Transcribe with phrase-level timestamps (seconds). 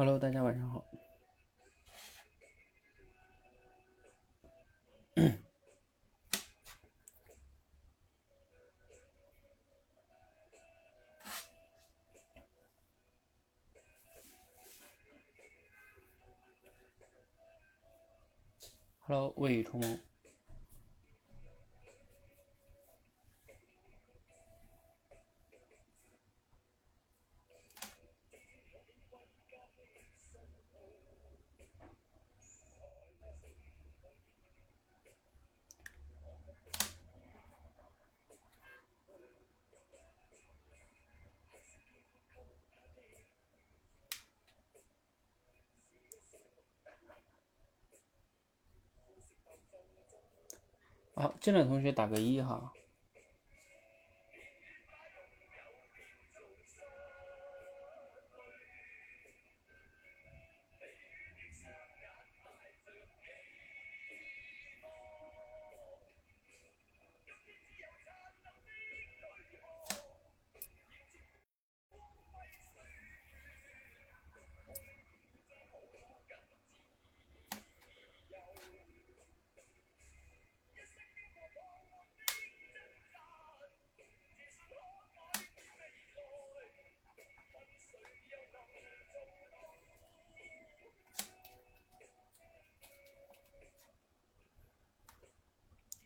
[0.00, 0.82] Hello，大家晚上好。
[19.00, 20.09] Hello，未雨绸缪。
[51.20, 52.72] 好，进来同学打个一哈。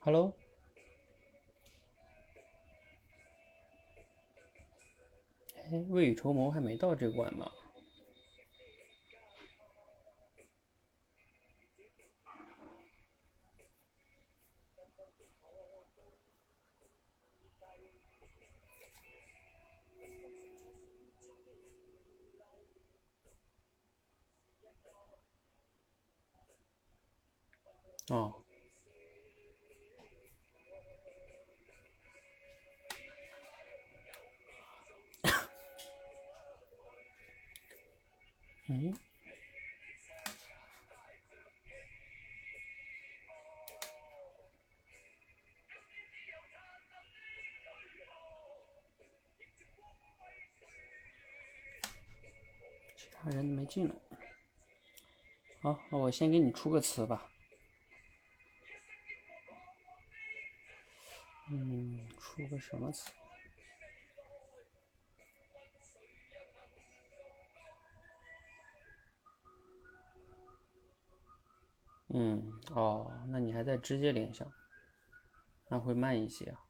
[0.04, 0.34] Hello，
[5.56, 7.50] 哎，未雨绸缪还没到这关吧？
[28.10, 28.43] 哦。
[38.66, 38.94] 嗯，
[52.96, 53.94] 其他人没进来。
[55.60, 57.30] 好，那我先给你出个词吧。
[61.50, 63.10] 嗯，出个什么词？
[72.16, 72.40] 嗯，
[72.72, 74.46] 哦，那你还在直接联想，
[75.68, 76.63] 那会慢一些啊。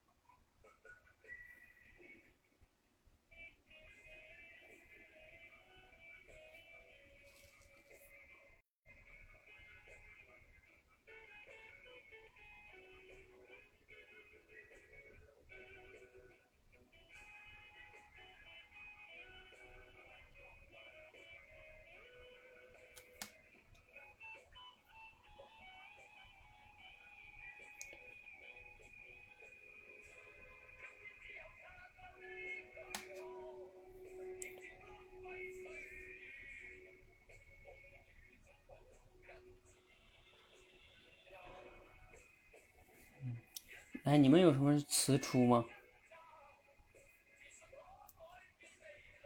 [44.14, 45.64] 哎，你们有什么词出吗？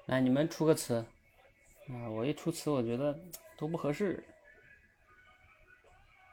[0.06, 0.94] 来，你们出个词。
[1.88, 3.15] 啊，我一出词，我觉得
[3.59, 4.25] 都不合适，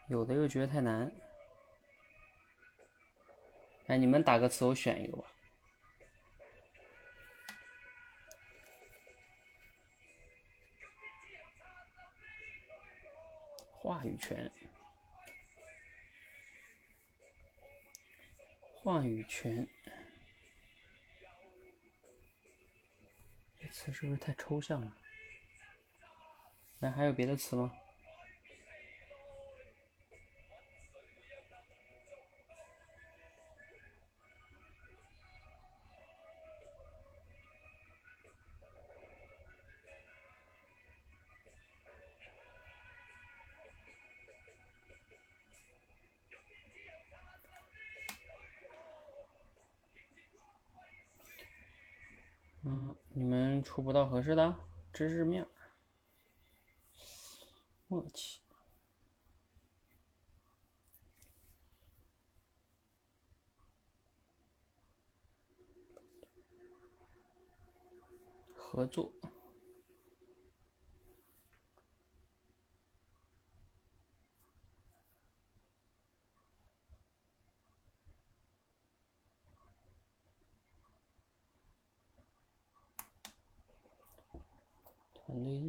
[0.07, 1.11] 有的又觉得太难。
[3.87, 5.25] 哎，你们打个词，我选一个吧。
[13.73, 14.49] 话语权。
[18.85, 19.67] 话语权，
[23.59, 24.95] 这词是不是太抽象了？
[26.77, 27.75] 那还有别的词吗？
[54.25, 54.55] 是的，
[54.91, 55.45] 知识面，
[57.87, 58.39] 默契，
[68.55, 69.13] 合作。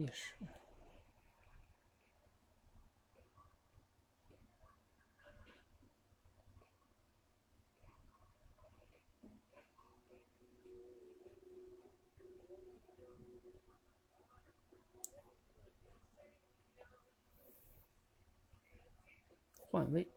[0.06, 0.34] 也是。
[19.70, 20.15] 换位。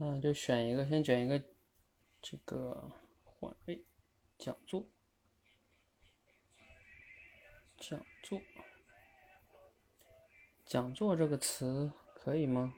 [0.00, 1.42] 那就选一个，先选一个，
[2.22, 2.92] 这个
[3.24, 3.84] 换位
[4.38, 4.86] 讲座，
[7.76, 8.40] 讲座，
[10.64, 12.74] 讲座这个词可以吗？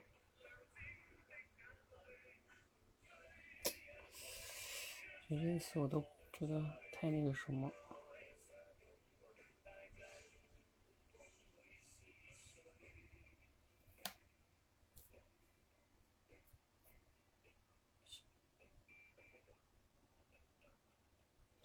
[5.29, 6.03] 这些词我都
[6.33, 6.59] 觉得
[6.91, 7.71] 太那个什么。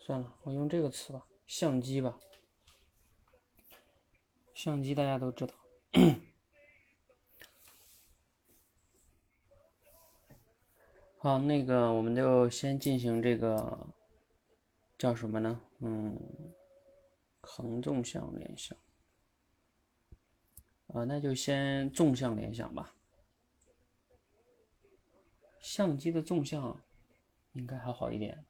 [0.07, 2.17] 算了，我用这个词吧，相机吧。
[4.55, 5.55] 相机大家都知道。
[11.19, 13.89] 好，那个我们就先进行这个
[14.97, 15.61] 叫什么呢？
[15.81, 16.17] 嗯，
[17.41, 18.79] 横纵向联想。
[20.87, 22.95] 啊，那就先纵向联想吧。
[25.59, 26.81] 相机的纵向
[27.55, 28.47] 应该还好一点。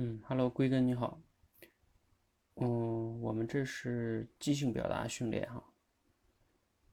[0.00, 1.20] 嗯，Hello，龟哥你好。
[2.54, 5.72] 嗯，我们这是即兴表达训练哈。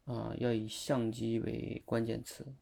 [0.05, 2.55] 啊，要以相机为关键词。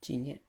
[0.00, 0.42] 纪念。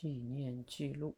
[0.00, 1.14] 纪念记录。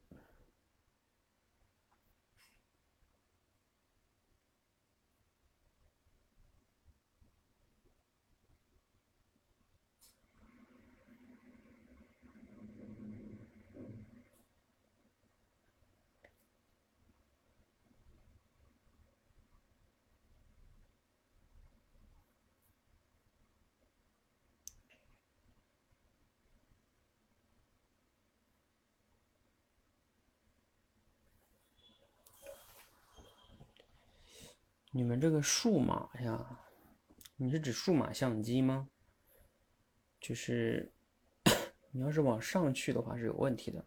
[34.95, 36.59] 你们这个数码呀，
[37.35, 38.87] 你是指数码相机吗？
[40.21, 40.93] 就是
[41.89, 43.83] 你要是往上去的话是有问题的。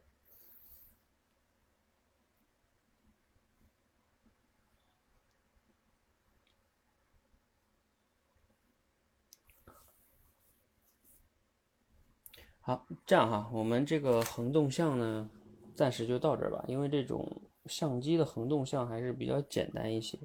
[12.59, 15.31] 好，这样哈，我们这个横动向呢，
[15.77, 20.19] 暂时就到这儿吧，因为这种相机的横动向还是比较简单一些。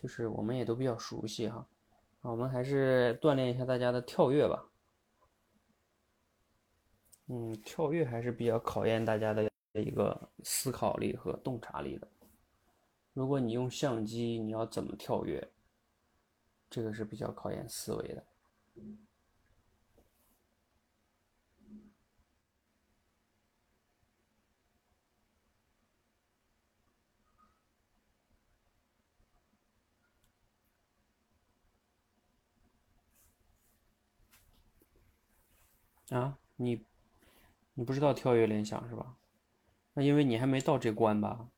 [0.00, 1.66] 就是我们也都比较熟悉哈，
[2.20, 4.64] 我们还是锻炼一下大家的跳跃吧。
[7.26, 12.08] 嗯，跳跃还是比较考验大家的一个思考力和洞察力的。
[13.12, 15.50] 如果你用相机，你要怎么跳跃？
[16.70, 18.24] 这个是比较考验思维的。
[36.10, 36.84] 啊，你
[37.74, 39.16] 你不知道跳跃联想是吧？
[39.94, 41.48] 那因为你还没到这关吧？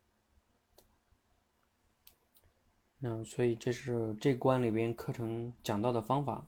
[2.98, 6.46] 那，所以这是这关里边课程讲到的方法。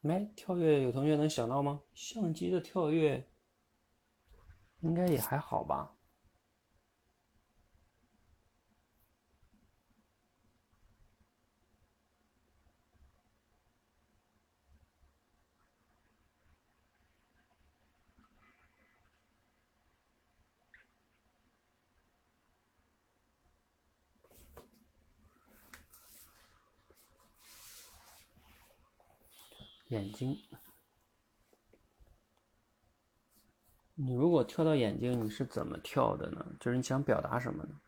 [0.00, 1.82] 没跳跃，有同学能想到吗？
[1.94, 3.28] 相机的跳跃
[4.80, 5.94] 应该也还好吧。
[29.90, 30.36] 眼睛，
[33.94, 36.46] 你如果跳到眼睛，你是怎么跳的呢？
[36.60, 37.80] 就是你想表达什么呢？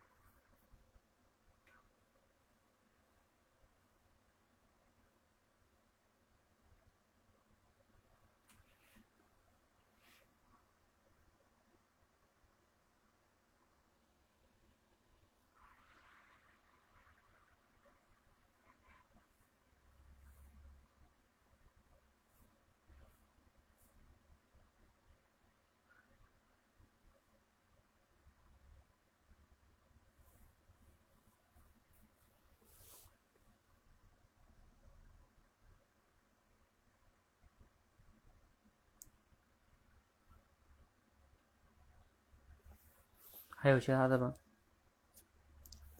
[43.63, 44.35] 还有其他的吗？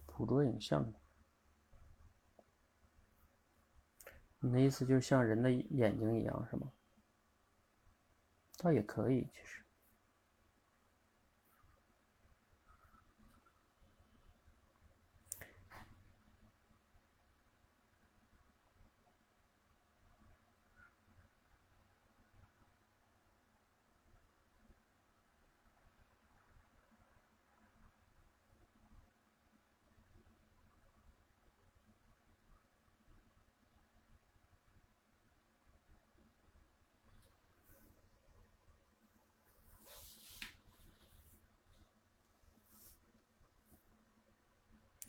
[0.05, 0.93] 捕捉影像，
[4.41, 6.73] 你的意思就像人的眼睛一样是吗？
[8.57, 9.62] 倒也可以，其实。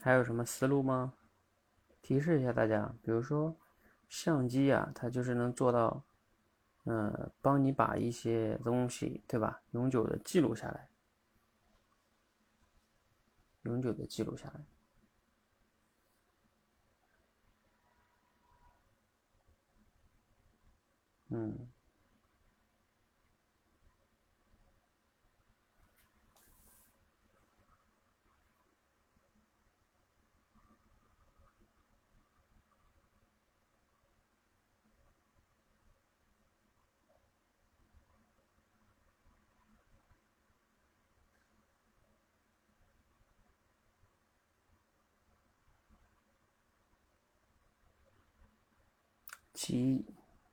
[0.03, 1.13] 还有什么思路吗？
[2.01, 3.55] 提示一下大家，比如说
[4.09, 6.03] 相机啊，它就是能做到，
[6.83, 10.89] 嗯，帮你把一些东西，对吧，永久的记录下来，
[13.61, 14.65] 永久的记录下来，
[21.29, 21.72] 嗯。
[49.63, 50.05] 记忆，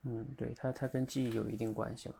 [0.04, 2.14] 嗯，对它，它跟记忆有一定关系了。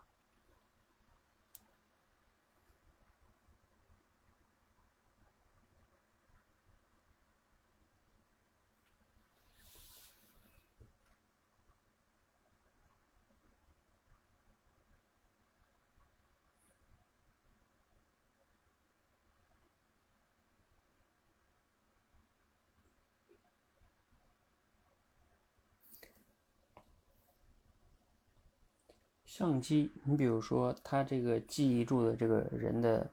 [29.41, 33.11] 相机，你比如说，它这个记忆住的这个人的，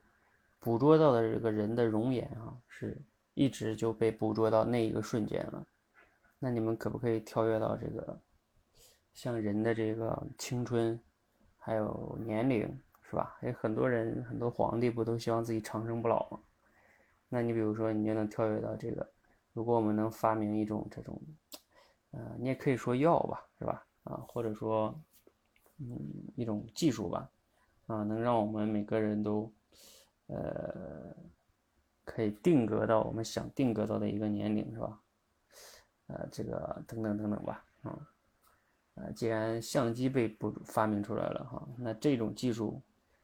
[0.59, 3.01] 捕捉到的这个人的容颜啊，是
[3.33, 5.65] 一直就被捕捉到那一个瞬间了。
[6.37, 8.19] 那你们可不可以跳跃到这个，
[9.13, 10.99] 像人的这个青春，
[11.57, 12.77] 还有年龄，
[13.09, 13.37] 是吧？
[13.41, 16.37] 有很多人，很多皇帝不都希望自己长生不老吗？
[17.29, 19.09] 那你比如说，你就能跳跃到这个，
[19.53, 21.21] 如果我们能发明一种这种，
[22.11, 23.85] 呃，你也可以说药吧，是吧？
[24.03, 24.93] 啊，或者说。
[25.79, 27.29] 嗯，一种技术吧，
[27.85, 29.53] 啊，能让我们每个人都，
[30.25, 31.15] 呃，
[32.03, 34.99] 可以定格到我们想定格到的一个年龄，是吧？
[36.07, 38.09] 呃，这个等等等等吧，啊，
[38.95, 42.81] 呃，既然相机被不发明出来了哈，那这种技术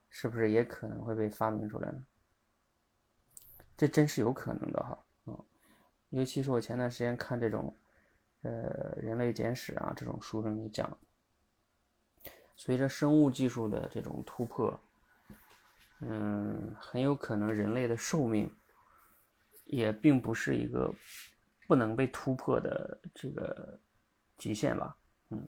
[0.10, 2.06] 是不是也可能会被发明出来呢？
[3.76, 5.40] 这真是有可能的哈，啊，
[6.10, 7.76] 尤其是我前段时间看这种，
[8.44, 10.96] 呃，人类简史啊这种书上面讲。
[12.56, 14.80] 随着生物技术的这种突破，
[16.00, 18.50] 嗯，很有可能人类的寿命
[19.66, 20.94] 也并不是一个
[21.68, 23.80] 不能被突破的这个
[24.38, 24.96] 极限吧，
[25.30, 25.48] 嗯。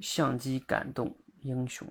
[0.00, 1.90] 相机感动英雄，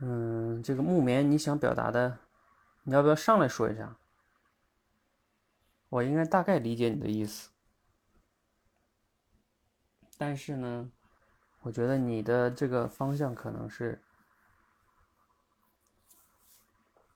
[0.00, 2.18] 嗯，这个木棉，你想表达的？
[2.88, 3.98] 你要不要上来说一下？
[5.90, 7.50] 我应该大概理解你的意思，
[10.16, 10.90] 但是呢，
[11.60, 14.00] 我觉得你的这个方向可能是，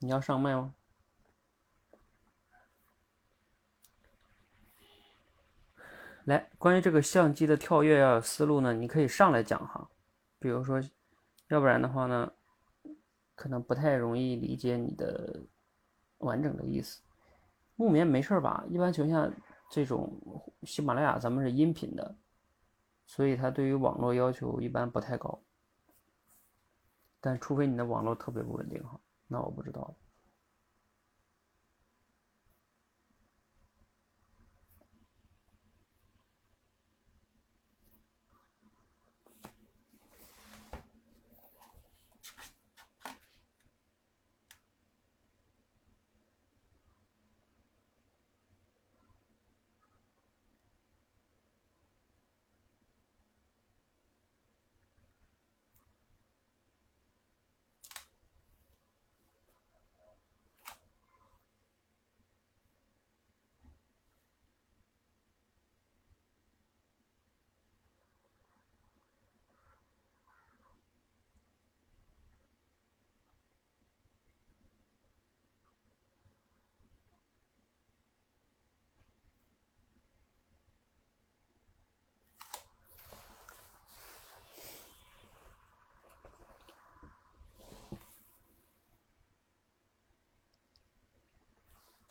[0.00, 0.74] 你要上麦吗？
[6.24, 9.88] 来，关于这个相机的跳跃要有思路呢，你可以上来讲哈。
[10.38, 10.82] 比如说，
[11.48, 12.30] 要不然的话呢，
[13.34, 15.40] 可能不太容易理解你的
[16.22, 17.00] 完整的意思。
[17.76, 18.64] 木棉没事吧？
[18.68, 19.36] 一般情况下，
[19.70, 20.12] 这种
[20.62, 22.16] 喜马拉雅咱们是音频的，
[23.06, 25.40] 所以它对于网络要求一般不太高。
[27.20, 28.98] 但除非你的网络特别不稳定哈，
[29.28, 29.94] 那我不知道了。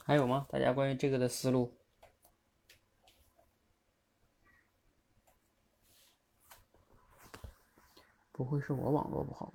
[0.03, 0.45] 还有吗？
[0.49, 1.77] 大家关于这个的思路？
[8.31, 9.53] 不会是我网络不好？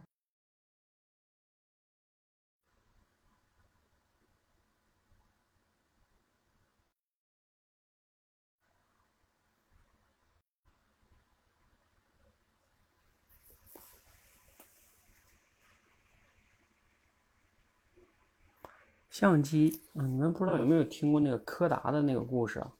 [19.18, 22.70] 相机，你们不知道有没有听过那个柯达的那个故事啊？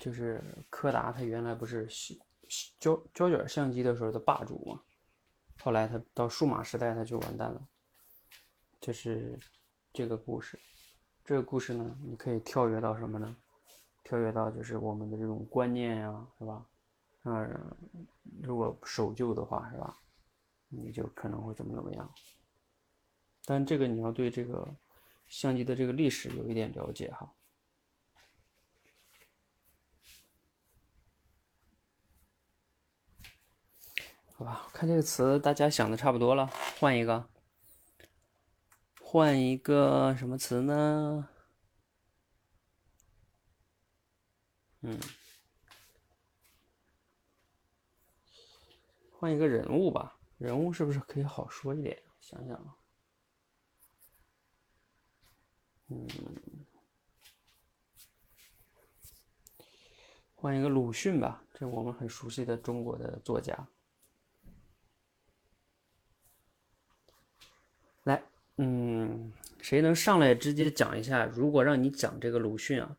[0.00, 1.86] 就是柯达，它原来不是
[2.80, 4.82] 胶胶卷相机的时候的霸主嘛，
[5.60, 7.68] 后来它到数码时代，它就完蛋了。
[8.80, 9.38] 就是
[9.92, 10.58] 这个故事，
[11.24, 13.36] 这个故事呢，你可以跳跃到什么呢？
[14.02, 16.66] 跳跃到就是我们的这种观念呀，是吧？
[17.22, 17.76] 嗯，
[18.42, 19.96] 如果守旧的话，是吧？
[20.68, 22.12] 你就可能会怎么怎么样。
[23.44, 24.66] 但这个你要对这个
[25.28, 27.34] 相机的这个历史有一点了解哈，
[34.32, 34.66] 好吧？
[34.72, 36.46] 看这个词大家想的差不多了，
[36.80, 37.28] 换一个，
[39.00, 41.28] 换一个什么词呢？
[44.80, 44.98] 嗯，
[49.12, 52.02] 换一个人物吧，人物是不是可以好说一点？
[52.20, 52.76] 想想啊。
[55.88, 56.08] 嗯，
[60.34, 63.68] 换一个鲁迅吧，这我们很熟悉的中国的作家。
[68.04, 68.22] 来，
[68.56, 71.26] 嗯，谁能上来直接讲一下？
[71.26, 72.96] 如果让你讲这个鲁迅啊，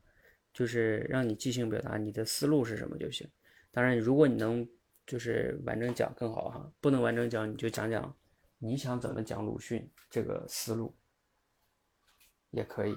[0.53, 3.29] 就是让你即兴表达你的思路是什么就行。
[3.71, 4.67] 当然，如果你能
[5.05, 8.15] 就是完整讲更好哈，不能完整讲你就讲讲
[8.57, 10.95] 你想怎么讲鲁迅这个思路。
[12.55, 12.95] 也可以。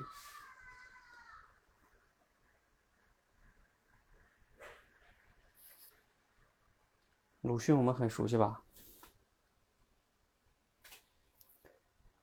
[7.41, 8.63] 鲁迅我们很熟悉吧？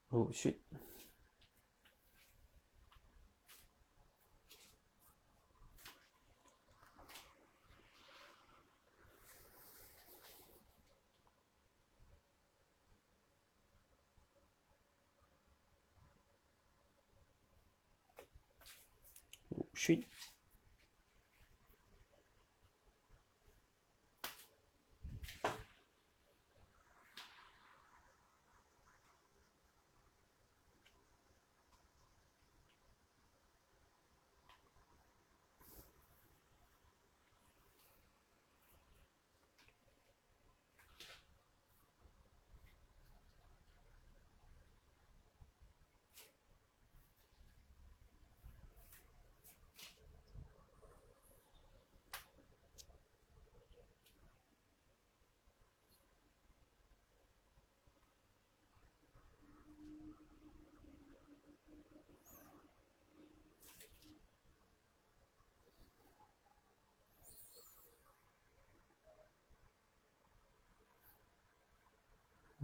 [0.10, 0.64] 鲁迅。
[19.76, 20.04] 训。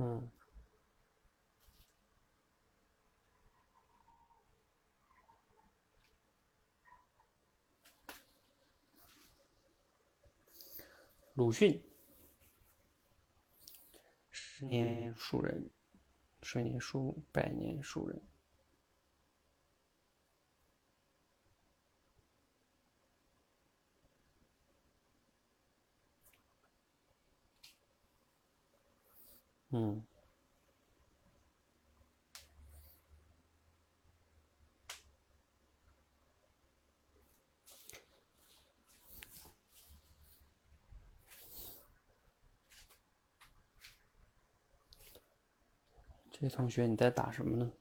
[0.04, 0.32] 嗯。
[11.36, 11.80] 鲁迅，
[14.32, 15.70] 十年树人，
[16.42, 18.31] 十年树，百年树人。
[29.72, 30.04] 嗯。
[46.32, 47.72] 这同学，你在打什么呢？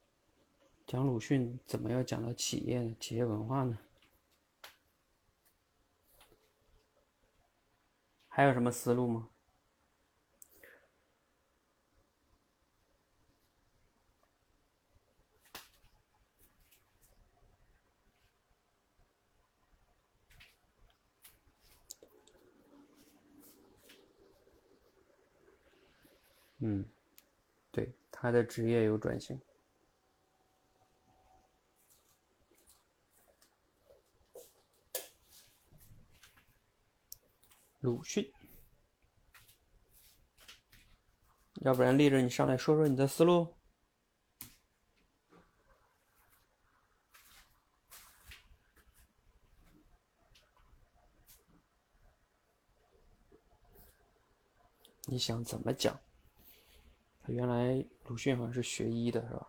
[0.86, 2.94] 讲鲁迅怎么要讲到企业呢？
[3.00, 3.78] 企业文化呢？
[8.28, 9.30] 还有什么思路吗？
[26.58, 26.84] 嗯。
[28.22, 29.40] 他的职业有转型。
[37.78, 38.30] 鲁迅，
[41.62, 43.54] 要不然立着你上来说说你的思路。
[55.06, 55.98] 你想怎么讲？
[57.30, 59.46] 原来鲁迅好像是学医的，是吧？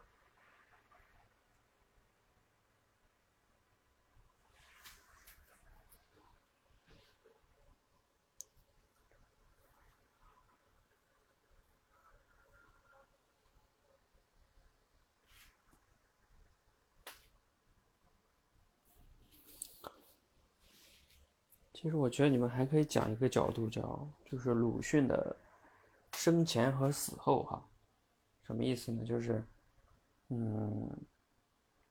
[21.74, 25.36] 其实我觉得你们还可以讲一个角度，叫就是鲁迅的。
[26.14, 27.66] 生前和死后，哈，
[28.52, 29.06] 什么意思呢？
[29.06, 29.42] 就是，
[30.28, 30.90] 嗯，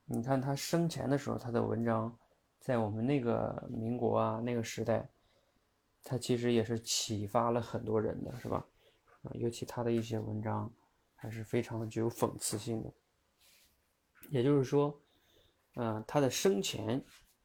[0.04, 2.14] 你看他生前的时候，他的文章，
[2.60, 5.08] 在我们那个民国啊那个时代，
[6.04, 8.62] 他其实也是启发了很多人的，是吧？
[9.22, 10.70] 啊，尤其他的一些文章，
[11.14, 12.92] 还是非常的具有讽刺性的。
[14.28, 14.94] 也就是说，
[15.76, 17.02] 嗯，他的生前，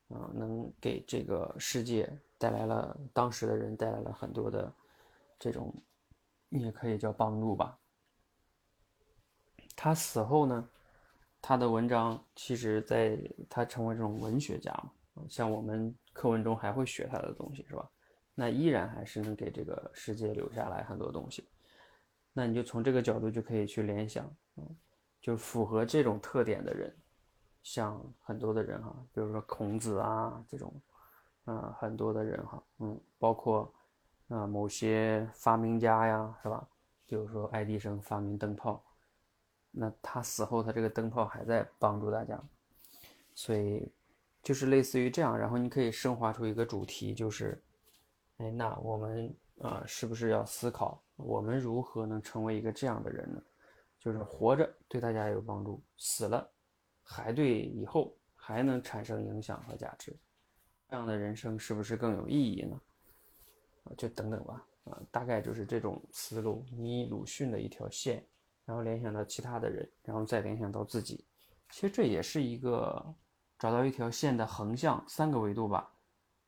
[0.09, 4.75] 啊，能给这个世界带来了当时的人带来了很多的
[5.39, 5.73] 这种。
[6.49, 7.77] 也可以叫帮助吧。
[9.75, 10.69] 他死后呢，
[11.41, 14.71] 他的文章其实，在他成为这种文学家
[15.13, 17.89] 嘛，像我们课文中还会学他的东西，是吧？
[18.33, 21.47] 那依然还是能给这个世界留下来很多东西。
[22.33, 24.25] 那你就从这个角度就可以去联想，
[24.57, 24.75] 嗯，
[25.21, 26.95] 就符合这种特点的人，
[27.63, 30.73] 像很多的人哈，比如说孔子啊这种，
[31.45, 33.73] 嗯，很多的人哈，嗯，包括。
[34.27, 36.67] 啊，某些发明家呀，是吧？
[37.05, 38.83] 比如说爱迪生发明灯泡，
[39.77, 42.41] 那他死后，他这个灯泡还在帮助大家，
[43.33, 43.91] 所以
[44.41, 45.37] 就是类似于这样。
[45.37, 47.61] 然后你可以升华出一个主题，就是，
[48.37, 53.41] 哎，那我们啊，是不是要思考，我们如何能成为一个这样的人呢？
[53.99, 56.47] 就是活着对大家有帮助，死了
[57.01, 60.15] 还对以后还能产生影响和价值，
[60.89, 62.79] 这样的人生是不是更有意义呢？
[63.97, 66.63] 就等等吧，啊，大概就是这种思路。
[66.71, 68.23] 你鲁迅的一条线，
[68.65, 71.25] 然后联想到其他的人，然后再联想到自己。
[71.69, 73.15] 其实这也是一个
[73.57, 75.91] 找到一条线的横向三个维度吧。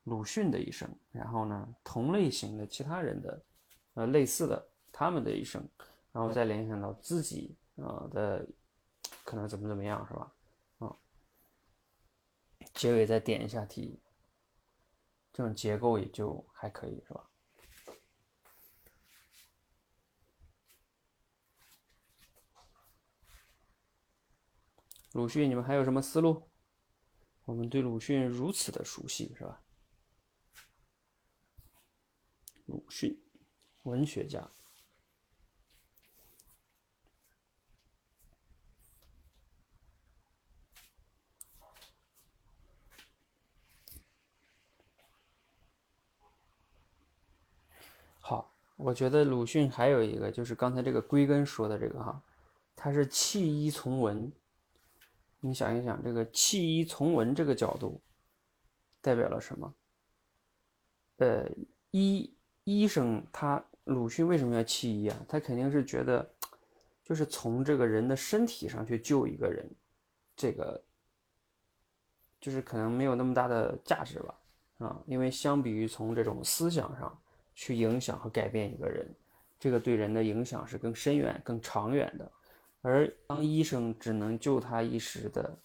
[0.04, 3.44] 鲁迅的一生，然后呢，同类型的其他人的，
[3.92, 5.62] 呃，类似的他们的一生，
[6.12, 8.46] 然后再联想到自己啊的
[9.22, 10.32] 可能怎么怎么样，是吧？
[10.78, 10.96] 啊，
[12.72, 14.00] 结尾再点一下题，
[15.30, 17.27] 这种结构也就还可以，是吧？
[25.12, 26.48] 鲁迅，你们还有什么思路？
[27.44, 29.62] 我们对鲁迅如此的熟悉，是吧？
[32.66, 33.18] 鲁迅，
[33.84, 34.50] 文学家。
[48.20, 52.22] 好，我觉得鲁迅还有一个，就是刚才这个归根说的这个哈，
[52.76, 54.30] 他是弃医从文。
[55.40, 58.00] 你想一想，这个弃医从文这个角度
[59.00, 59.74] 代表了什么？
[61.18, 61.48] 呃，
[61.90, 62.32] 医
[62.64, 65.16] 医生他鲁迅为什么要弃医啊？
[65.28, 66.28] 他肯定是觉得
[67.04, 69.68] 就是从这个人的身体上去救一个人，
[70.36, 70.82] 这个
[72.40, 74.34] 就是可能没有那么大的价值吧，
[74.78, 77.16] 啊，因为相比于从这种思想上
[77.54, 79.08] 去影响和改变一个人，
[79.58, 82.30] 这个对人的影响是更深远、更长远的。
[82.80, 85.58] 而当医生只能救他一时的，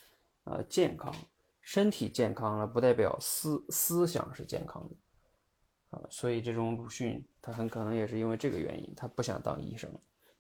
[0.46, 1.14] 呃，健康，
[1.62, 9.90] 身体健康了，不代表思思想是健康的，啊，所以这种鲁迅，他很可能也是因为这个原因，他不想当医生，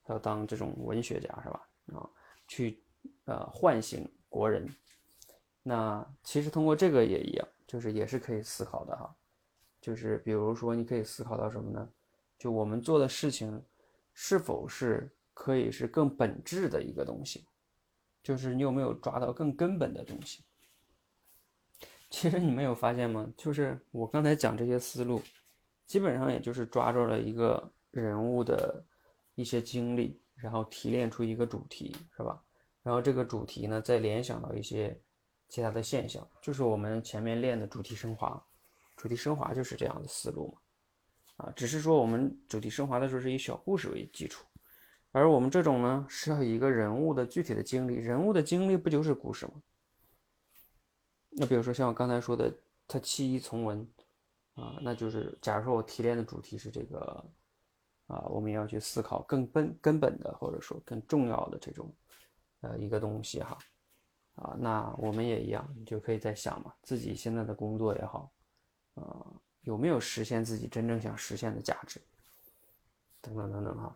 [0.03, 1.67] 他要当这种文学家，是吧？
[1.93, 2.09] 啊，
[2.47, 2.83] 去，
[3.25, 4.67] 呃，唤醒国人。
[5.61, 9.15] 那其实通过这个也一样，就是也是可以思考的哈，
[9.79, 11.87] 就是比如说你可以思考到什么呢？
[12.39, 13.63] 就我们做的事情，
[14.13, 15.15] 是否是？
[15.33, 17.45] 可以是更本质的一个东西，
[18.21, 20.43] 就是你有没有抓到更根本的东西？
[22.09, 23.27] 其实你没有发现吗？
[23.35, 25.21] 就是我刚才讲这些思路，
[25.87, 28.85] 基本上也就是抓住了一个人物的
[29.33, 32.39] 一些经历，然后提炼出一个主题，是吧？
[32.83, 34.95] 然后这个主题呢，再联想到一些
[35.49, 38.39] 其他的现象，就是我们前面练的主题升华。
[38.95, 41.45] 主题升华就是这样的思路嘛？
[41.45, 44.45] 啊，只是说我们主题升华的时候是以小故事为基础。
[45.13, 49.53] 而我们这种呢，是要以一个人物的具体的经历，人物的经历不就是故事吗？
[51.29, 52.51] 那比如说像我刚才说的，
[52.87, 53.87] 他弃医从文，
[54.55, 57.23] 啊，那就是假如说我提炼的主题是这个，
[58.07, 61.93] 啊，我们要去思考更根根本的，或者说更重要的这种，
[62.61, 63.55] 呃，一个东西哈，
[64.33, 68.31] 啊，那我们也一样，你就可以在想嘛，自己现在的工作也好，
[68.95, 69.27] 啊，
[69.61, 72.01] 有没有实现自己真正想实现的价值，
[73.21, 73.95] 等等等等哈。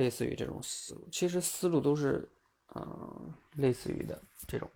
[0.00, 2.26] 类似于这种思路，其实思路都是，
[2.74, 4.70] 嗯，类似于的这种。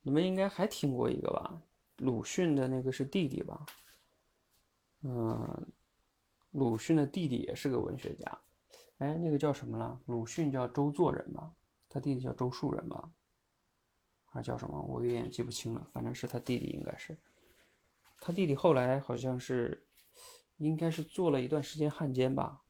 [0.00, 1.60] 你们应该还听过一个吧？
[1.98, 3.66] 鲁迅的那个是弟弟吧？
[5.02, 5.70] 嗯，
[6.52, 8.40] 鲁迅的弟弟也是个文学家。
[8.96, 10.00] 哎，那个叫什么了？
[10.06, 11.54] 鲁迅叫周作人吧？
[11.90, 13.12] 他弟弟叫周树人吧？
[14.24, 14.80] 还是叫什么？
[14.80, 15.86] 我有点记不清了。
[15.92, 17.14] 反正是他弟弟，应该是。
[18.20, 19.82] 他弟弟后来好像是，
[20.58, 22.60] 应该是做了一段时间汉奸吧，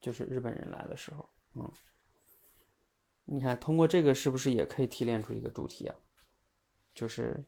[0.00, 1.72] 就是日本人来的时候，嗯，
[3.24, 5.94] 你看通过这个是不是也可以提炼出一个主题啊？
[6.92, 7.42] 就是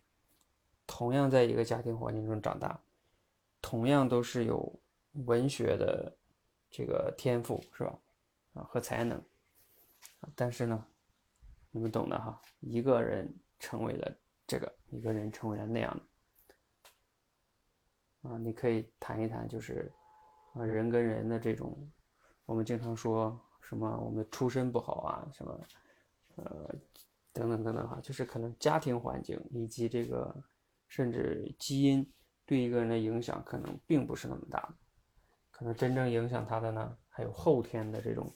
[0.86, 2.80] 同样在一个家庭环境中长大，
[3.60, 4.80] 同样都是有
[5.26, 6.16] 文学的
[6.70, 7.98] 这个天赋是吧？
[8.54, 9.20] 啊和才能，
[10.36, 10.86] 但是呢，
[11.72, 14.16] 你们懂的哈，一个人成为了
[14.46, 16.02] 这个，一个人成为了那样的。
[18.24, 19.92] 啊，你可以谈一谈，就是
[20.54, 21.76] 啊，人跟人的这种，
[22.46, 25.60] 我们经常说什么，我们出身不好啊，什么，
[26.36, 26.74] 呃，
[27.34, 30.34] 等等等等哈，就是可能家庭环境以及这个
[30.88, 32.10] 甚至基因
[32.46, 34.74] 对一个人的影响可能并不是那么大，
[35.50, 38.34] 可能真正影响他的呢，还有后天的这种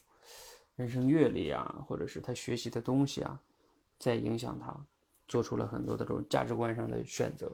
[0.76, 3.40] 人生阅历啊，或者是他学习的东西啊，
[3.98, 4.86] 在影响他，
[5.26, 7.50] 做出了很多的这种价值观上的选择。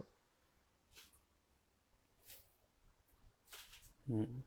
[4.06, 4.42] 嗯，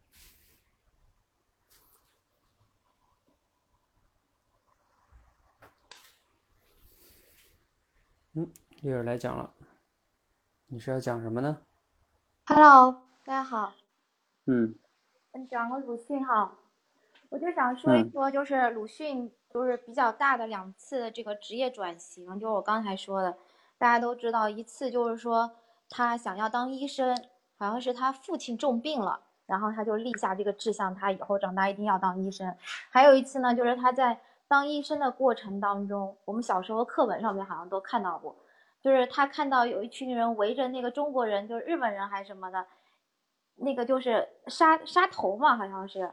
[8.34, 9.52] 嗯，丽儿来讲了，
[10.68, 11.60] 你是要讲什么呢
[12.46, 13.74] ？Hello，大家好。
[14.46, 14.76] 嗯。
[15.50, 16.56] 讲个鲁迅哈，
[17.30, 23.38] 我就想说一说，就是鲁迅就是比较大的两次这个职业转型，就是我刚才说的，
[23.80, 25.56] 大家都知道，一次就是说
[25.90, 27.16] 他想要当医生，
[27.58, 29.27] 好像是他父亲重病了。
[29.48, 32.56] 然后他就立下这个志向，他以后长大一定要当医生。
[32.92, 38.36] 还有一次呢，就是他在当医生的过程当中，我们小时候课本上面好像都看到过，
[38.82, 42.66] 就是他看到有一群人围着那个中国人，就是日本人还是什么的，
[43.56, 46.12] 那个就是杀杀头嘛，好像是。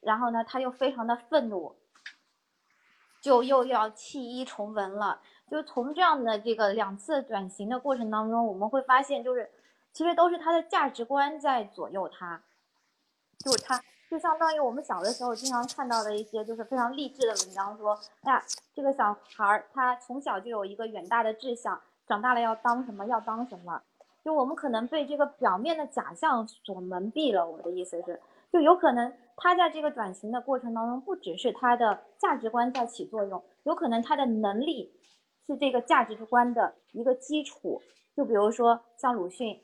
[0.00, 1.74] 然后呢，他又非常的愤怒，
[3.22, 5.20] 就又要弃医从文了。
[5.50, 9.50] 就从这样的这个两次转型的过程当中，我们会发现，就是
[9.92, 12.42] 其实都是他的价值观在左右他。
[13.44, 13.78] 就是他，
[14.10, 18.42] 就相当于我们小的时候经常看到的一些，就是非常励志的文章，说，哎呀，
[18.74, 23.82] 这个小孩儿他从小就有一个远大的志向，长大了要当什么，要当什么。
[24.24, 27.46] 就我们可能被这个表面的假象所蒙蔽了。
[27.46, 28.18] 我的意思是，
[28.50, 34.98] 就有可能他在这个转型的过程当中，不只是他的价值观在起作用，有可能他的能力
[35.46, 37.82] 是这个价值观的一个基础。
[38.16, 39.60] 就比如说像鲁迅，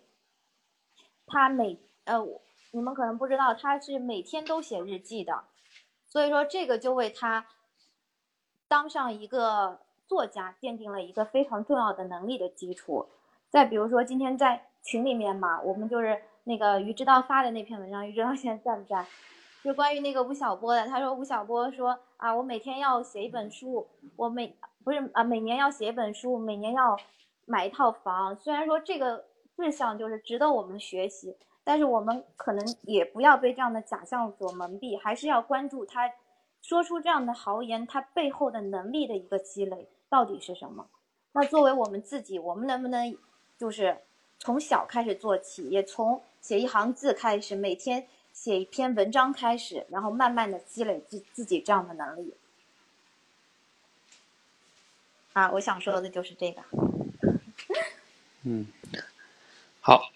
[1.27, 2.23] 他每呃。
[2.73, 5.45] 你们可能不知道，他是每天都写日记的，
[6.07, 7.47] 所以说这个就为他
[8.69, 13.09] 当上一个作家奠定了一个非常重要的能力的基础。
[13.49, 19.07] 再比如说今天在群里面嘛，我们就是那个于知道发的那篇文章，于知道现在在不在？
[19.63, 26.97] 就关于那个吴晓波的，他说吴晓波说啊，我每天要写一本书，我每不是啊，每年要写一本书，每年要
[27.45, 28.35] 买一套房。
[28.37, 36.11] 虽然说这个志向就是值得我们学习，但是我们可能也不要被这样的假象所蒙蔽，还是要关注他
[36.63, 40.87] 说出这样的豪言，他背后的能力的一个积累到底是什么。
[41.33, 43.17] 那作为我们自己，我们能不能
[43.59, 43.99] 就是
[44.39, 48.07] 从小开始做起，也从写一行字开始，每天。
[48.33, 52.33] 写一篇文章开始，然后慢慢的积累自自己这样的能力。
[55.33, 56.63] 啊，我想说的就是这个。
[58.45, 58.69] 嗯，
[59.81, 60.11] 好，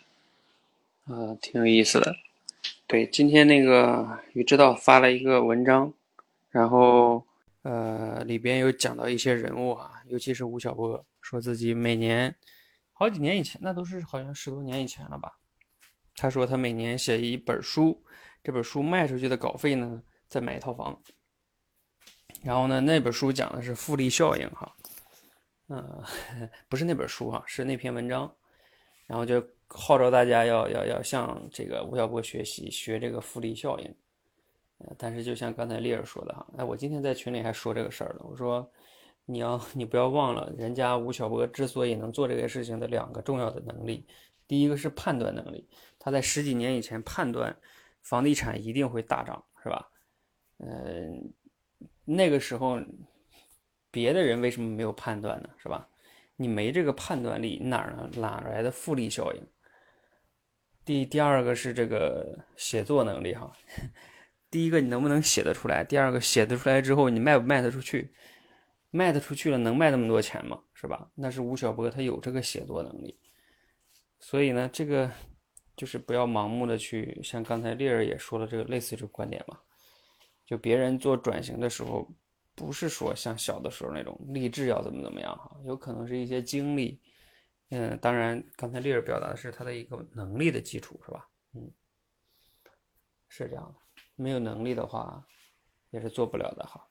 [1.07, 2.15] 呃，挺有意思的。
[2.87, 5.93] 对，今天那个宇知道发了一个文章，
[6.51, 7.27] 然后
[7.63, 12.35] 呃里边有讲到一些人物啊，尤其是吴晓波，说自己每年
[12.93, 15.39] 好几年以前，那都是好像十多年以前了吧。
[16.17, 18.01] 他说他每年写一本书。
[18.43, 21.01] 这本书卖出去的稿费呢，再买一套房。
[22.43, 24.71] 然后呢，那本书讲的是复利效应，哈，
[25.69, 26.03] 嗯，
[26.69, 28.31] 不是那本书啊，是那篇文章。
[29.07, 29.41] 然后就
[29.75, 33.95] 号召大家要要要向这个吴晓波学习，学这个复利效应。
[34.79, 38.67] 呃但是就像刚才丽儿说的哈，哎，我今天在群里还说这个事儿了，我说
[39.25, 44.07] 你要 你不要忘了，人家吴晓波之所以能做这个事情的两个重要的能力，
[44.47, 47.55] 第一个是判断能力，他在十几年以前判断。
[48.03, 49.89] 房地产一定会大涨，是吧？
[50.59, 51.33] 嗯，
[52.05, 52.79] 那个时候
[53.91, 55.49] 别的人为什么没有判断呢？
[55.57, 55.89] 是吧？
[56.37, 59.43] 你没这个判断力，哪儿哪来的复利效应？
[60.85, 63.53] 第第二个是这个写作能力哈。
[64.51, 65.83] 第一个你能不能写得出来？
[65.83, 68.13] 第二个写得出来之后你卖不卖得出去？
[68.91, 70.61] 卖得出去了能卖那么多钱吗？
[70.73, 71.11] 是吧？
[71.15, 73.19] 那是吴晓波他有这个写作能力，
[74.21, 75.11] 所以呢这个。
[75.77, 79.59] 就是不要盲目的去，像刚才丽儿也说了这个类似这个观点嘛，
[80.47, 82.09] 就别人做转型的时候，
[82.55, 87.01] 不是说像小的时候那种励志要怎么怎么样哈，有可能是一些经历，
[87.71, 91.29] 嗯，当然刚才丽儿表达的是他的一个能力的基础是吧？
[91.55, 91.71] 嗯，
[93.29, 95.27] 是这样的，没有能力的话
[95.91, 96.87] 也是做不了的哈。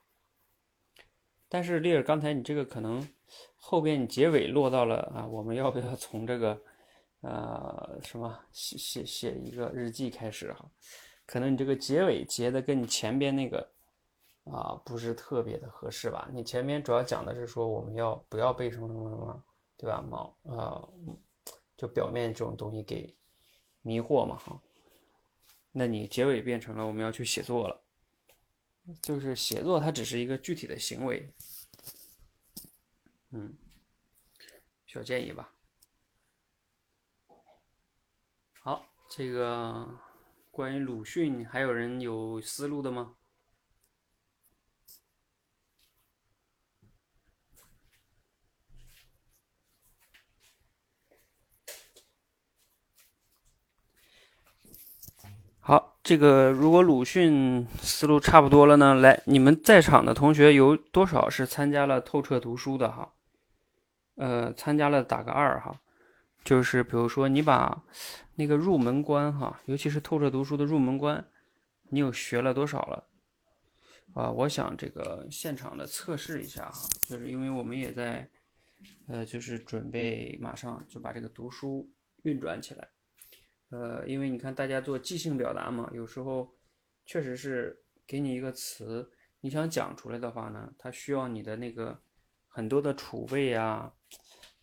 [1.47, 3.07] 但是丽儿刚才你这个可能
[3.55, 6.61] 后边你结尾落到了啊，我们要不要从这个？
[7.25, 10.69] 呃，什么写写写一个日记开始哈，
[11.25, 13.65] 可能你这个结尾结的跟你前边那个
[14.43, 16.29] 啊不是特别的合适吧？
[16.33, 19.43] 你前面主要讲的是说我们要不要被什么什么什么，
[19.83, 20.01] 对吧？
[20.01, 20.87] 毛啊，
[21.75, 23.13] 就表面这种东西给
[23.81, 24.61] 迷惑嘛哈。
[25.73, 27.83] 那你结尾变成了我们要去写作了，
[29.01, 31.29] 就是写作它只是一个具体的行为，
[33.31, 33.57] 嗯，
[34.85, 35.53] 小建议吧。
[38.61, 39.99] 好，这个
[40.49, 43.17] 关于鲁迅，还有人有思路的吗？
[55.65, 63.13] 好，这个如果鲁迅思路差不多了呢，来，你们在场的同学有多少是参加了透彻读书的哈？
[64.15, 65.79] 呃，参加了打个二哈。
[66.43, 67.83] 就是比如说，你把
[68.35, 71.25] 那个入门关哈，尤其是透彻读书的入门关，
[71.89, 73.05] 你有学了多少了？
[74.13, 78.29] 啊，我想这个现场的测试一下哈，就是因为我们也在，
[79.07, 81.89] 呃，就是准备马上就把这个读书
[82.23, 82.89] 运转起来。
[83.73, 86.53] 呃，因为你看大家做即兴表达嘛，有时候
[87.05, 89.09] 确实是给你一个词，
[89.41, 91.99] 你想讲出来的话呢，它需要你的那个
[92.47, 93.91] 很多的储备啊，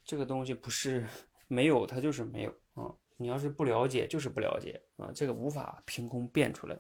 [0.05, 1.05] 这个东西不是。
[1.53, 2.95] 没有，它就是没有啊！
[3.17, 5.11] 你要是不了解，就是不了解啊！
[5.13, 6.79] 这个无法凭空变出来。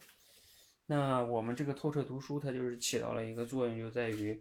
[0.86, 4.40] 那我们这个透彻读书，它就是起到了一个作用，就在于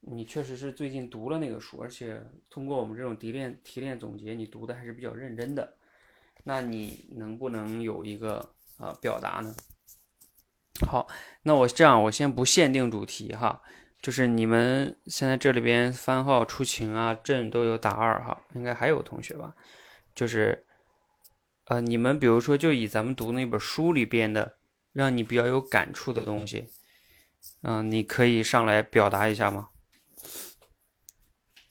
[0.00, 5.72] 你确实是最近读了那个书，而且通过我们这种提炼、提炼总结，你读的还是比较认真的。
[6.44, 9.54] 那你能不能有一个啊表达呢？
[10.86, 11.08] 好，
[11.42, 13.62] 那我这样，我先不限定主题哈。
[14.02, 19.54] 就是你们现在这里边番号出勤啊，朕都有打二哈，应该还有同学吧？
[20.14, 20.64] 就是，
[21.64, 24.58] 呃，你们比如说就以咱们读那本书里边的，
[24.92, 26.68] 让你比较有感触的东西，
[27.62, 29.70] 嗯，你可以上来表达一下吗？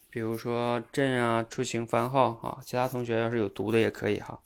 [0.09, 4.41] 比如说朕啊，出勤番号哈，其他同学要是有读的也可以哈。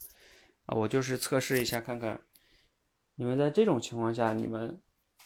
[0.74, 2.20] 我就是测试一下看看，
[3.14, 4.80] 你们在这种情况下，你们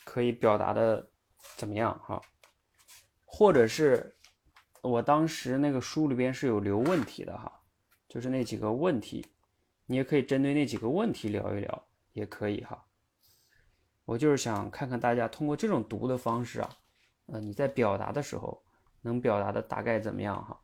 [0.05, 1.11] 可以表达的
[1.57, 2.21] 怎么样哈？
[3.25, 4.17] 或者是
[4.81, 7.53] 我当时那个书里边是有留问题的哈，
[8.09, 9.27] 就是那几个问题，
[9.87, 12.85] 你也可以针对那几个问题聊一聊，也可以哈。
[14.05, 16.77] 我就是想看看大家通过这种读的方式啊，
[17.27, 18.63] 呃，你在表达的时候
[19.01, 20.61] 能表达的大概怎么样哈？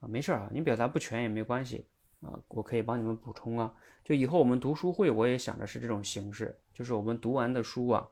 [0.00, 1.89] 啊，没事儿啊，你表达不全也没关系
[2.20, 3.74] 啊，我可以帮你们补充啊。
[4.04, 8.06] 就以后我们读书会，我也想的是这种形式，就是我们读完的书啊，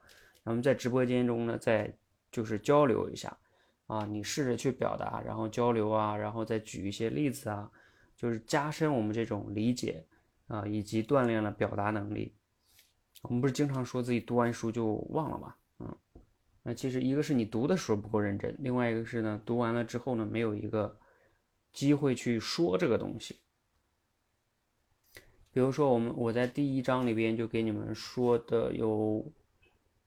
[0.44, 1.92] 我们在直播间中呢，再
[2.30, 3.36] 就是交流一下
[3.86, 7.70] 啊，你试着去表达，然后交流啊，然后再举一些例子啊，
[8.16, 10.06] 就是加深我们这种理解
[10.46, 12.34] 啊，以及锻炼了表达能力。
[13.22, 15.54] 我们不是经常说自己读完书就忘了吗？
[15.80, 15.96] 嗯，
[16.62, 20.96] 那其实一个是你读的时候不够认真，另外一个是呢，读完了之后呢，没有一个
[21.72, 23.40] 机会去说这个东西。
[25.58, 29.26] 比如说，我们我在第一章里边就给你们说的有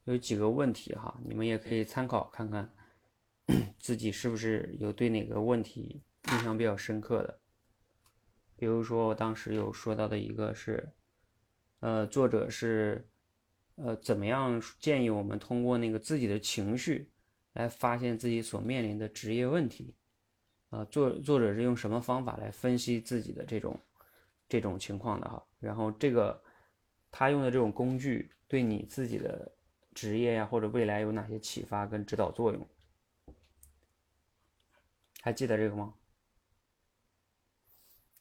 [0.06, 2.72] 有几个问题哈，你们也可以参考看看，
[3.78, 7.38] 自己是不是有对哪个问题印象比较深刻的。
[8.56, 10.90] 比如说，我当时有说到的一个是，
[11.82, 13.06] 呃，作者是
[13.76, 17.12] 呃怎么样建议我们通过那个自己的情绪
[17.52, 19.94] 来发现自己所面临的职业问题，
[20.70, 23.78] 啊，作作者是用什么方法来分析自己的这种。
[24.52, 26.44] 这种情况的哈，然后这个
[27.10, 29.50] 他用的这种工具对你自己的
[29.96, 32.68] 职业呀或者未来有哪些启发跟指导作用？
[35.22, 35.94] 还记得这个吗？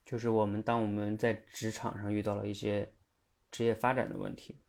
[0.05, 2.93] 就是我们当我们在职场上遇到了一些
[3.51, 4.61] 职业发展的问题，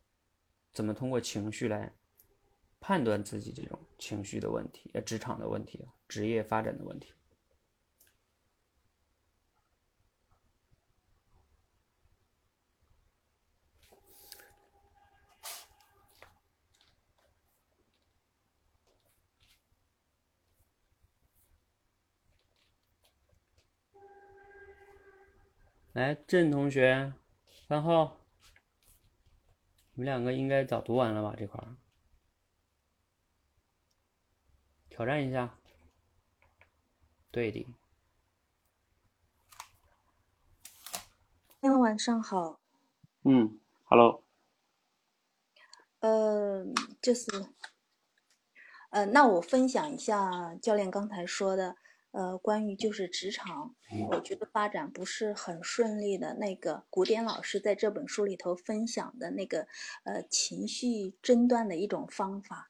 [0.73, 1.93] 怎么通过情绪来
[2.79, 7.13] 判断自己这种情绪的问题，职场的问题，职业发展的问题。
[25.93, 27.11] 来，郑同学，
[27.67, 28.15] 三号，
[29.91, 31.35] 你们两个应该早读完了吧？
[31.37, 31.75] 这块儿
[34.89, 35.57] 挑战一下，
[37.29, 37.67] 对的。
[41.59, 42.61] 大家晚上好。
[43.23, 44.23] 嗯，Hello。
[45.99, 46.65] 呃，
[47.01, 47.29] 就是，
[48.91, 51.75] 呃，那我分享一下教练刚才说的。
[52.11, 53.73] 呃，关于就是职场，
[54.09, 56.33] 我觉得发展不是很顺利的。
[56.35, 59.67] 那个古典老师在这本书里头分享的那个
[60.03, 62.69] 呃情绪诊断的一种方法，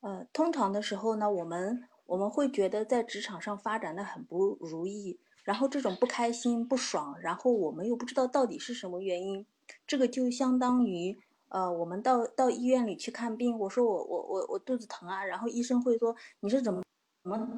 [0.00, 9.46] 呃，通常的时候呢，我们我们会觉得在职场上发展的很不如意，然后这种不开心、不爽，然后我们又不知道到底是什么原因，
[9.86, 11.16] 这个就相当于
[11.50, 16.82] 呃，我们到到医院里去看病，我说我我我我肚子疼啊，然后医生会说你是怎么
[17.22, 17.56] 怎么。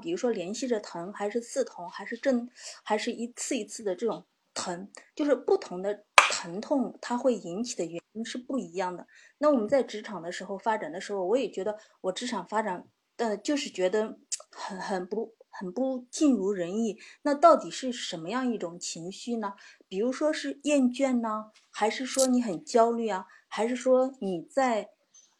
[0.00, 2.48] 比如说连续着疼，还是刺痛，还是正，
[2.82, 4.24] 还是一次一次的这种
[4.54, 9.06] 疼，就是不同的疼痛，它会引起的原因是不一样的。
[9.38, 12.86] 那我们在职场的时候发展的时候，我也觉得我职场发展，
[13.16, 14.18] 呃，就是觉得
[14.50, 16.98] 很很不很不尽如人意。
[17.22, 19.54] 那到底是什么样一种情绪呢？
[19.88, 23.26] 比如说是厌倦呢，还是说你很焦虑啊？
[23.48, 24.88] 还是说你在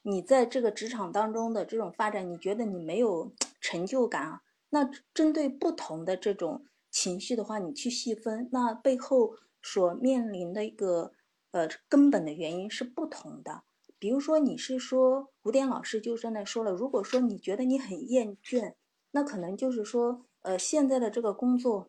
[0.03, 3.33] 你在这个职场当中的这种发展，你觉得你没有？
[3.63, 11.13] 成就感啊，那针对不同的这种情绪的话，你去细分，那背后所面临的一个
[11.53, 13.63] 呃根本的原因是不同的。
[13.99, 18.75] 比如说，你是说古典老师就在那说了，如果说你觉得你很厌倦，
[19.13, 21.89] 那可能就是说，呃，现在的这个工作，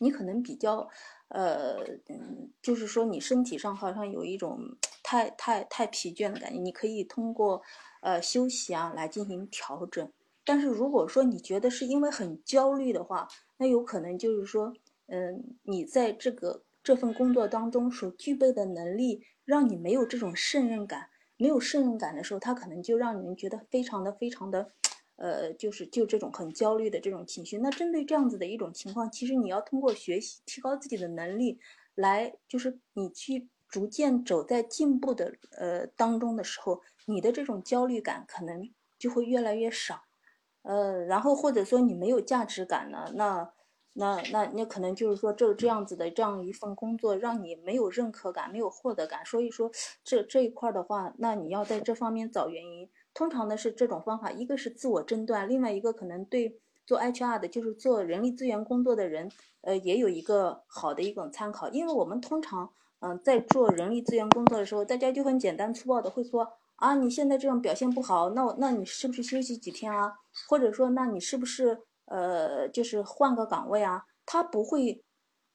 [0.00, 0.90] 你可能比较，
[1.28, 7.62] 呃，嗯，就是说你身体上好像有一种太太太疲倦的感觉，你可以通过
[8.02, 10.12] 呃休息啊来进行调整。
[10.48, 13.28] 但是如果说你觉得是因为很焦虑的话，
[13.58, 14.72] 那有可能就是说，
[15.08, 21.10] 嗯，你在这个这份工作当中所具备的能力，让你没有这种胜任感。
[21.36, 24.72] 没有胜任感的时候，他可能就让人觉得非常的非常的，
[25.16, 27.58] 呃，就是就这种很焦虑的这种情绪。
[27.58, 31.60] 那针对这样子的一种情况，其实你要通过学习提高自己的能力，
[31.94, 38.68] 来就是你去逐渐走在进步的呃当中的时候，你的这种焦虑感可能
[38.98, 40.07] 就会越来越少。
[40.62, 43.10] 呃，然后或者说你没有价值感呢？
[43.14, 43.50] 那，
[43.94, 49.24] 那那那可能就是说这这样子的这样一份工作让你没有认可感，没有获得感。
[49.24, 49.70] 所以说
[50.04, 52.88] 这这一块的话，那你要在这方面找原因。
[53.14, 59.30] 通常呢是这种方法，一个是自我诊断，另外一个可能对做 HR 的，就是做人力资源工作的人，
[59.62, 61.68] 呃，也有一个好的一种参考。
[61.70, 66.52] 因为我们通常，嗯，在做人力资源工作的时候，大家就很简单粗暴的会说。
[66.78, 70.12] 啊，你现在这样表现不好，那我那你是不是休息几天啊？
[70.48, 74.04] 或者说，那你是不是呃，就是换个岗位啊？
[74.24, 75.02] 他不会，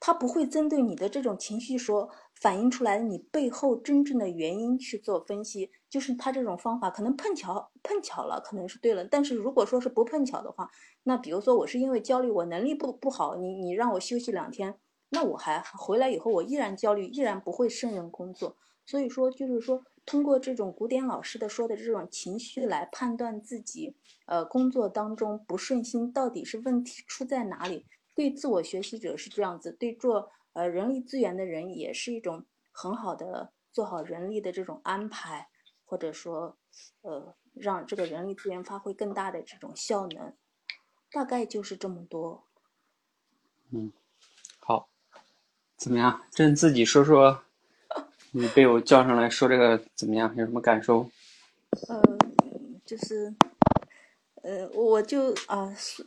[0.01, 5.71] 他不会针对你的这种情绪说反映出来你背后真正的原因去做分析。
[5.89, 9.05] 就是他这种方法可能碰巧碰巧了，可能是对了。
[9.05, 10.69] 但是如果说是不碰巧的话，
[11.03, 14.77] 那比如说我是因为焦虑，我能力不不好，你你让我休息两天，
[15.11, 18.57] 那我还回来以后我依然焦虑，依然不会胜任工作。
[18.85, 19.85] 所以说，就是说。
[20.05, 23.95] 通过这种古典老师的说的这种情绪来判断自己，
[24.25, 27.85] 呃，工作当中不顺心到底是问题出在哪里？
[28.13, 35.47] 对自我学习者是这样子，对做呃人力资源的人也是一种很好的做好人力的这种安排，
[35.85, 36.57] 或者说，
[37.01, 40.35] 呃，让这个人力资源发挥更大的这种效能，
[41.11, 42.43] 大概就是这么多。
[43.71, 43.91] 嗯，
[44.59, 44.89] 好，
[45.77, 46.21] 怎么样？
[46.29, 47.43] 朕自己说说。
[48.35, 50.35] 你被我叫上来说这个怎么样？
[50.35, 51.07] 有什么感受？
[51.87, 52.01] 呃，
[52.83, 53.31] 就是，
[54.41, 56.03] 呃，我就啊是，